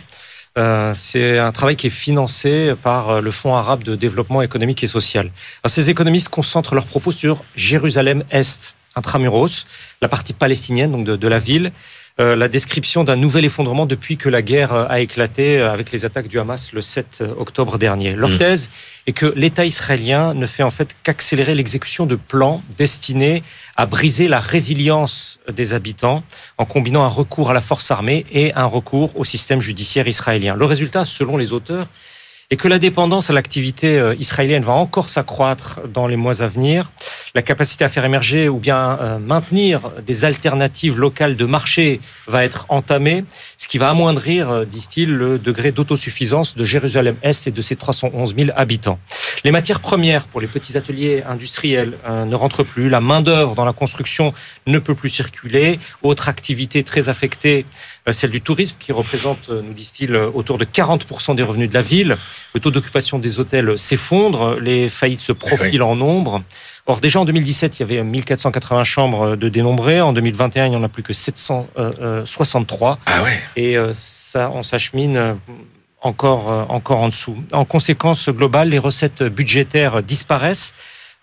[0.58, 4.84] Euh, c'est un travail qui est financé par euh, le Fonds arabe de développement économique
[4.84, 5.30] et social.
[5.66, 9.66] ces économistes concentrent leurs propos sur Jérusalem-Est, intramuros,
[10.02, 11.72] la partie palestinienne donc de la ville,
[12.18, 16.04] la description d'un nouvel effondrement depuis que la guerre euh, a éclaté euh, avec les
[16.04, 18.12] attaques du Hamas le 7 octobre dernier.
[18.12, 18.38] Leur mmh.
[18.38, 18.70] thèse
[19.06, 23.42] est que l'État israélien ne fait en fait qu'accélérer l'exécution de plans destinés
[23.76, 26.22] à briser la résilience des habitants
[26.58, 30.54] en combinant un recours à la force armée et un recours au système judiciaire israélien.
[30.54, 31.86] Le résultat, selon les auteurs,
[32.52, 36.46] et que la dépendance à l'activité euh, israélienne va encore s'accroître dans les mois à
[36.46, 36.92] venir.
[37.34, 42.44] La capacité à faire émerger ou bien euh, maintenir des alternatives locales de marché va
[42.44, 43.24] être entamée,
[43.56, 48.34] ce qui va amoindrir, euh, disent-ils, le degré d'autosuffisance de Jérusalem-Est et de ses 311
[48.36, 48.98] 000 habitants.
[49.44, 53.72] Les matières premières pour les petits ateliers industriels ne rentrent plus, la main-d'œuvre dans la
[53.72, 54.32] construction
[54.66, 57.64] ne peut plus circuler, autre activité très affectée,
[58.10, 62.16] celle du tourisme qui représente, nous disent-ils, autour de 40% des revenus de la ville.
[62.54, 66.42] Le taux d'occupation des hôtels s'effondre, les faillites se profilent en nombre.
[66.86, 70.00] Or, déjà en 2017, il y avait 1480 chambres de dénombrées.
[70.00, 72.98] En 2021, il n'y en a plus que 763.
[73.06, 73.40] Ah ouais.
[73.54, 75.36] Et euh, ça, on s'achemine
[76.00, 77.36] encore, euh, encore en dessous.
[77.52, 80.74] En conséquence globale, les recettes budgétaires disparaissent,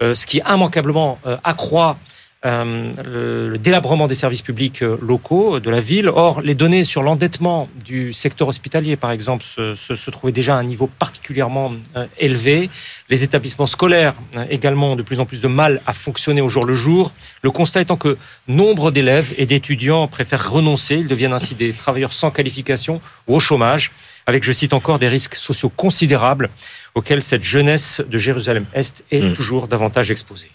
[0.01, 1.97] euh, ce qui immanquablement accroît
[2.45, 6.07] euh, le délabrement des services publics euh, locaux de la ville.
[6.07, 10.59] Or, les données sur l'endettement du secteur hospitalier, par exemple, se, se, trouvaient déjà à
[10.59, 12.69] un niveau particulièrement euh, élevé.
[13.09, 14.13] Les établissements scolaires
[14.49, 17.11] également ont de plus en plus de mal à fonctionner au jour le jour.
[17.41, 18.17] Le constat étant que
[18.47, 20.95] nombre d'élèves et d'étudiants préfèrent renoncer.
[20.95, 23.91] Ils deviennent ainsi des travailleurs sans qualification ou au chômage,
[24.27, 26.49] avec, je cite encore, des risques sociaux considérables
[26.95, 29.33] auxquels cette jeunesse de Jérusalem-Est est mmh.
[29.33, 30.49] toujours davantage exposée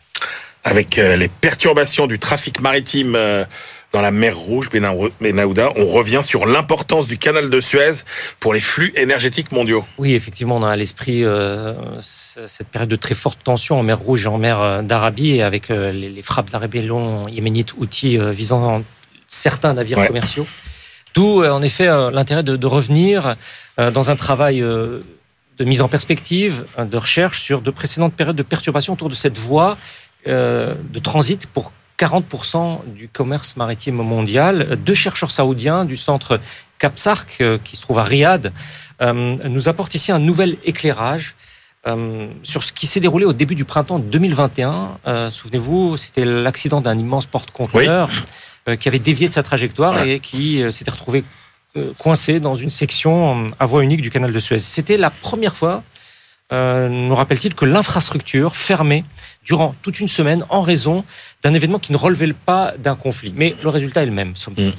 [0.64, 3.44] avec euh, les perturbations du trafic maritime euh,
[3.92, 8.02] dans la mer Rouge, Benaouda, on revient sur l'importance du canal de Suez
[8.40, 9.84] pour les flux énergétiques mondiaux.
[9.98, 14.00] Oui, effectivement, on a à l'esprit euh, cette période de très forte tension en mer
[14.00, 18.82] Rouge et en mer d'Arabie, avec les, frappes la rébellion yéménite outils visant
[19.28, 20.48] certains navires commerciaux.
[21.14, 23.36] D'où, en effet, l'intérêt de, de, revenir
[23.78, 28.94] dans un travail de mise en perspective, de recherche sur de précédentes périodes de perturbation
[28.94, 29.76] autour de cette voie
[30.26, 34.78] euh, de transit pour 40% du commerce maritime mondial.
[34.82, 36.40] Deux chercheurs saoudiens du centre
[36.78, 38.50] Capsark, euh, qui se trouve à Riyad,
[39.02, 41.34] euh, nous apportent ici un nouvel éclairage
[42.42, 45.30] sur ce qui s'est déroulé au début du printemps 2021.
[45.30, 48.08] Souvenez-vous, c'était l'accident d'un immense porte-conteneur
[48.80, 51.24] qui avait dévié de sa trajectoire et qui s'était retrouvé
[51.98, 54.60] coincé dans une section à voie unique du canal de Suez.
[54.60, 55.82] C'était la première fois,
[56.50, 59.04] nous rappelle-t-il, que l'infrastructure fermée
[59.44, 61.04] durant toute une semaine en raison
[61.42, 63.32] d'un événement qui ne relevait pas d'un conflit.
[63.36, 64.70] Mais le résultat est le même, mm.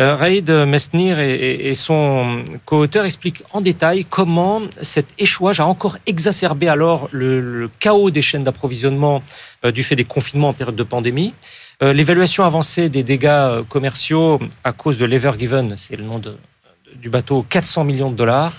[0.00, 5.66] Euh, Raïd Mesnir et, et- et son co-auteur expliquent en détail comment cet échouage a
[5.66, 9.22] encore exacerbé alors le, le chaos des chaînes d'approvisionnement
[9.66, 11.34] euh, du fait des confinements en période de pandémie.
[11.82, 16.18] Euh, L'évaluation avancée des dégâts euh, commerciaux à cause de l'Ever Given, c'est le nom
[16.18, 16.36] de-
[16.96, 18.54] du bateau, 400 millions de dollars.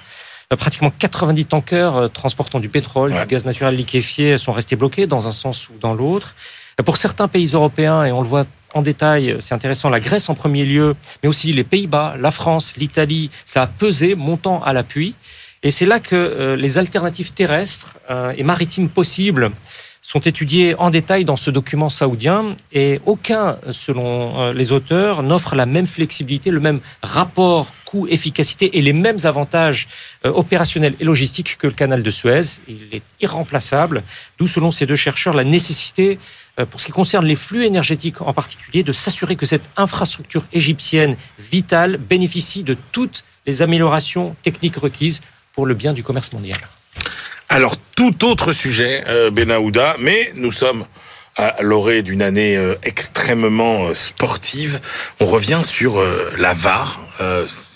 [0.51, 3.21] Euh, Pratiquement 90 tankers euh, transportant du pétrole, Ouais.
[3.21, 6.35] du gaz naturel liquéfié sont restés bloqués dans un sens ou dans l'autre.
[6.79, 10.29] Euh, Pour certains pays européens, et on le voit en détail, c'est intéressant, la Grèce
[10.29, 14.71] en premier lieu, mais aussi les Pays-Bas, la France, l'Italie, ça a pesé, montant à
[14.73, 15.15] l'appui.
[15.63, 19.51] Et c'est là que euh, les alternatives terrestres euh, et maritimes possibles
[20.01, 25.67] sont étudiées en détail dans ce document saoudien et aucun, selon les auteurs, n'offre la
[25.67, 29.89] même flexibilité, le même rapport coût-efficacité et les mêmes avantages
[30.25, 32.61] euh, opérationnels et logistiques que le canal de Suez.
[32.69, 34.01] Il est irremplaçable,
[34.37, 36.17] d'où selon ces deux chercheurs la nécessité
[36.59, 40.45] euh, pour ce qui concerne les flux énergétiques en particulier, de s'assurer que cette infrastructure
[40.53, 45.21] égyptienne vitale bénéficie de toutes les améliorations techniques requises
[45.53, 46.59] pour le bien du commerce mondial.
[47.49, 50.85] Alors, tout autre sujet, euh, Benahouda, mais nous sommes
[51.35, 54.81] à l'orée d'une année extrêmement sportive.
[55.21, 56.03] On revient sur
[56.37, 56.99] la VAR,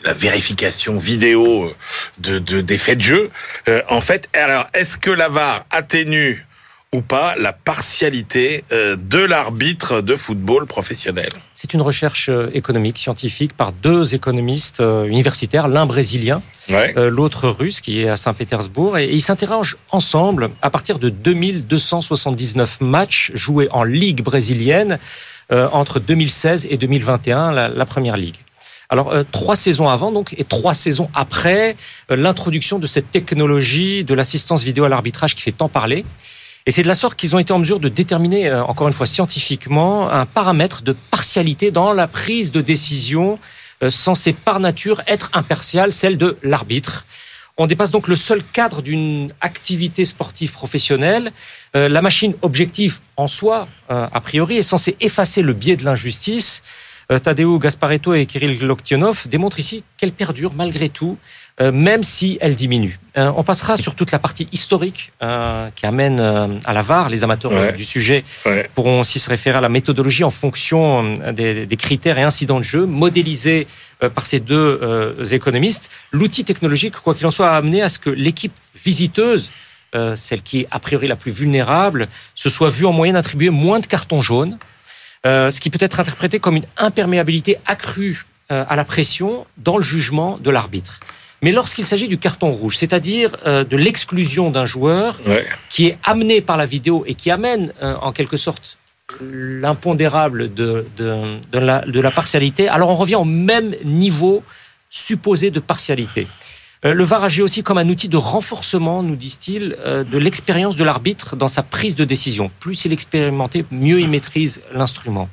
[0.06, 1.74] la vérification vidéo euh,
[2.20, 3.32] de, de- des faits de jeu.
[3.68, 6.45] Euh, en fait, alors, est-ce que la VAR atténue
[6.93, 11.30] ou pas la partialité euh, de l'arbitre de football professionnel?
[11.53, 16.93] C'est une recherche euh, économique, scientifique, par deux économistes universitaires, l'un brésilien, Ouais.
[16.97, 23.32] l'autre russe, qui est à Saint-Pétersbourg, et, ils s'interrogent ensemble à partir de 2279 matchs
[23.36, 24.97] joués en Ligue brésilienne
[25.51, 28.38] entre 2016 et 2021, la, la première ligue.
[28.89, 31.75] Alors, euh, trois saisons avant, donc, et trois saisons après,
[32.11, 36.05] euh, l'introduction de cette technologie de l'assistance vidéo à l'arbitrage qui fait tant parler.
[36.67, 38.93] Et c'est de la sorte qu'ils ont été en mesure de déterminer, euh, encore une
[38.93, 43.39] fois scientifiquement, un paramètre de partialité dans la prise de décision
[43.89, 47.05] censée par nature être impartiale, celle de l'arbitre.
[47.57, 51.33] On dépasse donc le seul cadre d'une activité sportive professionnelle.
[51.73, 56.63] La machine objective en soi, a priori, est censée effacer le biais de l'injustice.
[57.12, 61.18] Euh, Tadeu Gasparetto et Kirill Loktionov démontrent ici qu'elle perdure malgré tout,
[61.62, 62.99] euh, même si elle diminue.
[63.18, 65.12] Euh, on passera sur toute la partie historique
[65.76, 66.20] qui amène
[66.66, 67.10] à la VAR.
[67.10, 67.74] Les amateurs Ouais.
[67.74, 68.70] du sujet Ouais.
[68.76, 72.64] pourront aussi se référer à la méthodologie en fonction des, des critères et incidents de
[72.64, 73.68] jeu modélisés
[74.14, 75.89] par ces deux économistes.
[76.12, 78.53] L'outil technologique, quoi qu'il en soit, a amené à ce que l'équipe
[78.84, 79.51] visiteuse,
[80.16, 83.80] celle qui est a priori la plus vulnérable, se soit vue en moyenne attribuer moins
[83.80, 84.58] de cartons jaunes,
[85.26, 89.78] euh, ce qui peut être interprété comme une imperméabilité accrue euh, à la pression dans
[89.78, 90.99] le jugement de l'arbitre.
[91.41, 95.45] Mais lorsqu'il s'agit du carton rouge, c'est-à-dire euh, de l'exclusion d'un joueur Ouais.
[95.69, 98.78] qui est amené par la vidéo et qui amène en quelque sorte
[99.21, 104.43] l'impondérable de, de, de la, de la partialité, alors on revient au même niveau
[104.89, 106.28] supposé de partialité.
[106.86, 110.75] Euh, Le VAR agit aussi comme un outil de renforcement, nous disent-ils, euh, de l'expérience
[110.75, 112.51] de l'arbitre dans sa prise de décision.
[112.59, 115.29] Plus il est expérimenté, mieux il maîtrise l'instrument.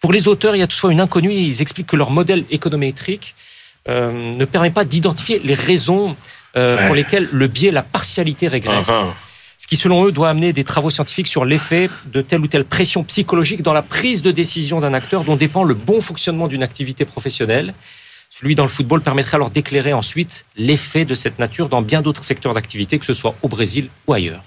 [0.00, 1.32] Pour les auteurs, il y a toutefois une inconnue.
[1.32, 3.34] Ils expliquent que leur modèle économétrique
[3.88, 6.16] euh, ne permet pas d'identifier les raisons
[6.56, 8.88] euh, pour lesquelles le biais, la partialité régresse.
[8.88, 9.12] Uh-huh.
[9.58, 12.64] Ce qui, selon eux, doit amener des travaux scientifiques sur l'effet de telle ou telle
[12.64, 16.62] pression psychologique dans la prise de décision d'un acteur dont dépend le bon fonctionnement d'une
[16.62, 17.72] activité professionnelle.
[18.38, 22.22] Celui dans le football permettrait alors d'éclairer ensuite l'effet de cette nature dans bien d'autres
[22.22, 24.42] secteurs d'activité, que ce soit au Brésil ou ailleurs.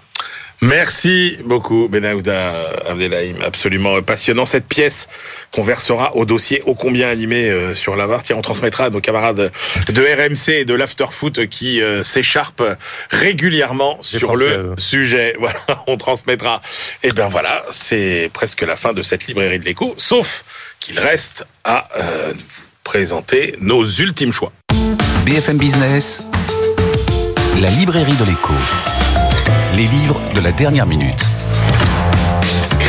[0.61, 3.41] Merci beaucoup, Benahouda Abdelhaim.
[3.43, 4.45] Absolument passionnant.
[4.45, 5.07] Cette pièce
[5.51, 8.21] qu'on versera au dossier ô combien animé euh, sur la VAR.
[8.21, 9.51] Tiens, on transmettra à nos camarades
[9.87, 12.77] de RMC et de l'Afterfoot qui euh, s'écharpent
[13.09, 14.75] régulièrement sur le eux.
[14.77, 15.35] sujet.
[15.39, 16.61] Voilà, on transmettra.
[17.01, 20.43] Et ben voilà, c'est presque la fin de cette librairie de l'écho, sauf
[20.79, 24.51] qu'il reste à euh, vous présenter nos ultimes choix.
[25.23, 26.23] BFM Business,
[27.61, 28.51] la librairie de l'écho.
[29.75, 31.38] Les livres de la dernière minute.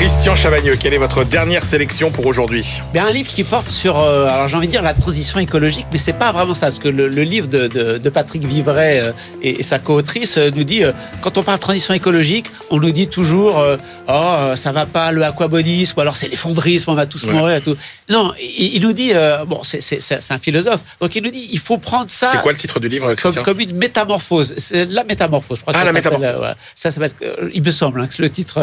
[0.00, 2.80] Christian Chavagneux, quelle est votre dernière sélection pour aujourd'hui?
[2.94, 5.84] Ben, un livre qui porte sur, euh, alors j'ai envie de dire la transition écologique,
[5.92, 8.98] mais c'est pas vraiment ça, parce que le, le livre de, de, de Patrick Vivray
[8.98, 10.82] euh, et, et sa co-autrice euh, nous dit,
[11.20, 13.62] quand on parle de transition écologique, on nous dit toujours,
[14.08, 17.32] oh ça va pas le aquabonisme, ou alors c'est l'effondrisme, on va tous Ouais.
[17.34, 17.76] mourir et tout.
[18.08, 19.12] Non, il, il nous dit,
[19.46, 22.30] bon, c'est- c'est c'est- c'est un philosophe, donc il nous dit, il faut prendre ça.
[22.32, 23.42] C'est quoi le titre du livre, comme, Christian?
[23.42, 24.54] comme une métamorphose.
[24.56, 25.74] C'est la métamorphose, je crois.
[25.76, 26.40] Ah, que la ça métamorphose.
[26.42, 26.54] ouais.
[26.74, 27.12] Ça s'appelle,
[27.52, 28.54] il me semble, hein, que le titre.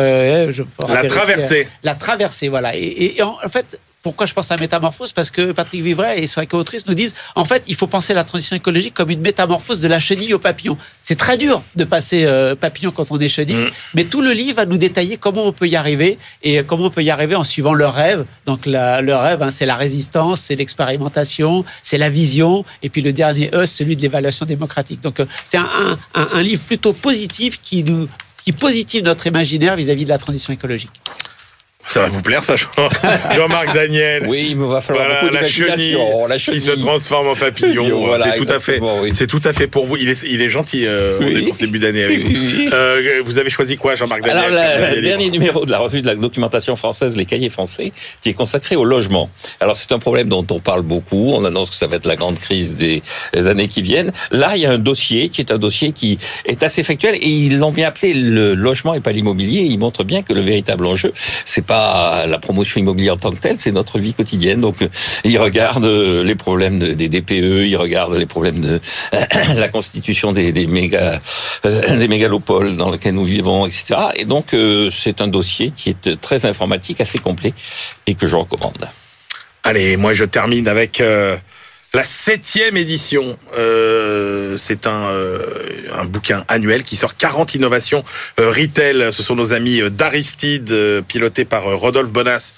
[0.51, 1.03] je La
[1.33, 1.67] traversée.
[1.83, 2.75] la traversée, voilà.
[2.75, 5.11] Et, et- et en, en fait, pourquoi je pense à métamorphose?
[5.11, 8.23] Parce que Patrick Vivray et son co-autrice nous disent, en fait, il faut penser la
[8.23, 10.77] transition écologique comme une métamorphose de la chenille au papillon.
[11.03, 13.69] C'est très dur de passer euh, papillon quand on est chenille, Mm.
[13.95, 16.89] mais tout le livre va nous détailler comment on peut y arriver et comment on
[16.89, 18.23] peut y arriver en suivant le rêve.
[18.45, 23.01] Donc la- le rêve, hein, c'est la résistance, c'est l'expérimentation, c'est la vision, et puis
[23.01, 25.01] le dernier E, celui de l'évaluation démocratique.
[25.01, 28.07] Donc euh, c'est un, un- un- un livre plutôt positif qui nous
[28.47, 31.01] qui positive notre imaginaire vis-à-vis de la transition écologique.
[31.87, 32.67] Ça va vous plaire, ça, Jean-
[33.35, 36.27] Jean-Marc Daniel Oui, il me va falloir Voilà, beaucoup la chenille, d'imagination.
[36.27, 36.83] La qui se chenille.
[36.85, 38.05] transforme en papillon.
[38.07, 39.11] Voilà, c'est tout à fait, oui.
[39.13, 39.95] c'est tout à fait pour vous.
[39.97, 40.85] Il est, il est gentil.
[40.85, 41.35] euh, on Oui.
[41.37, 42.31] est pour ce début d'année avec vous.
[42.33, 42.69] Oui.
[42.73, 46.01] Euh, vous avez choisi quoi, Jean-Marc Daniel Alors, la- le dernier numéro de la revue
[46.01, 49.29] de la documentation française, Les Cahiers français, qui est consacré au logement.
[49.61, 51.31] Alors, c'est un problème dont on parle beaucoup.
[51.33, 53.01] On annonce que ça va être la grande crise des
[53.33, 54.11] des années qui viennent.
[54.31, 57.27] Là, il y a un dossier qui est un dossier qui est assez factuel et
[57.29, 59.61] ils l'ont bien appelé le logement et pas l'immobilier.
[59.61, 61.13] Il montre bien que le véritable enjeu,
[61.45, 61.76] c'est pas
[62.27, 64.61] la promotion immobilière en tant que telle, c'est notre vie quotidienne.
[64.61, 64.87] Donc, euh,
[65.23, 68.79] ils regardent euh, les problèmes de- des DPE, ils regardent les problèmes de
[69.55, 70.51] la constitution des,
[71.65, 73.95] euh, mégalopoles dans lesquels nous vivons, etc.
[74.15, 74.55] Et donc,
[74.91, 77.53] c'est un dossier qui est très informatique, assez complet
[78.05, 78.87] et que je recommande.
[79.63, 81.01] Allez, moi je termine avec
[81.97, 83.39] la septième édition.
[83.57, 85.39] Euh, c'est un, euh,
[85.97, 88.03] un bouquin annuel qui sort 40 innovations
[88.39, 89.11] euh, retail.
[89.11, 92.53] Ce sont nos amis euh, d'Aristide, euh, pilotés par Rodolphe Bonas,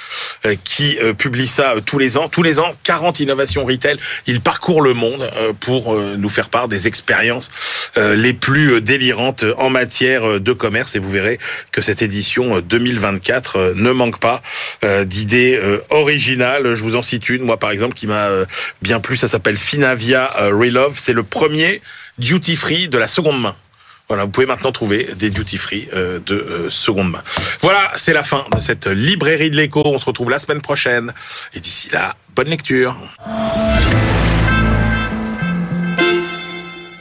[0.64, 2.28] qui publient ça tous les ans.
[2.30, 3.98] Tous les ans, 40 innovations retail.
[4.28, 5.30] Ils parcourent le monde
[5.60, 7.52] pour nous faire part des expériences
[7.98, 10.96] les plus délirantes en matière de commerce.
[10.96, 11.40] Et vous verrez
[11.72, 14.42] que cette édition euh, 2024 euh, ne manque pas
[15.06, 15.60] d'idées
[15.90, 16.74] originales.
[16.74, 18.30] Je vous en cite une, moi par exemple, qui m'a
[18.82, 19.18] bien plu.
[19.30, 20.98] S'appelle Finavia euh, Relove.
[20.98, 21.82] C'est le premier
[22.18, 23.56] duty free de la seconde main.
[24.08, 27.22] Voilà, vous pouvez maintenant trouver des duty free euh, de euh, seconde main.
[27.62, 29.84] Voilà, c'est la fin de cette librairie de l'écho.
[29.86, 31.14] On se retrouve la semaine prochaine.
[31.54, 32.96] Et d'ici là, bonne lecture.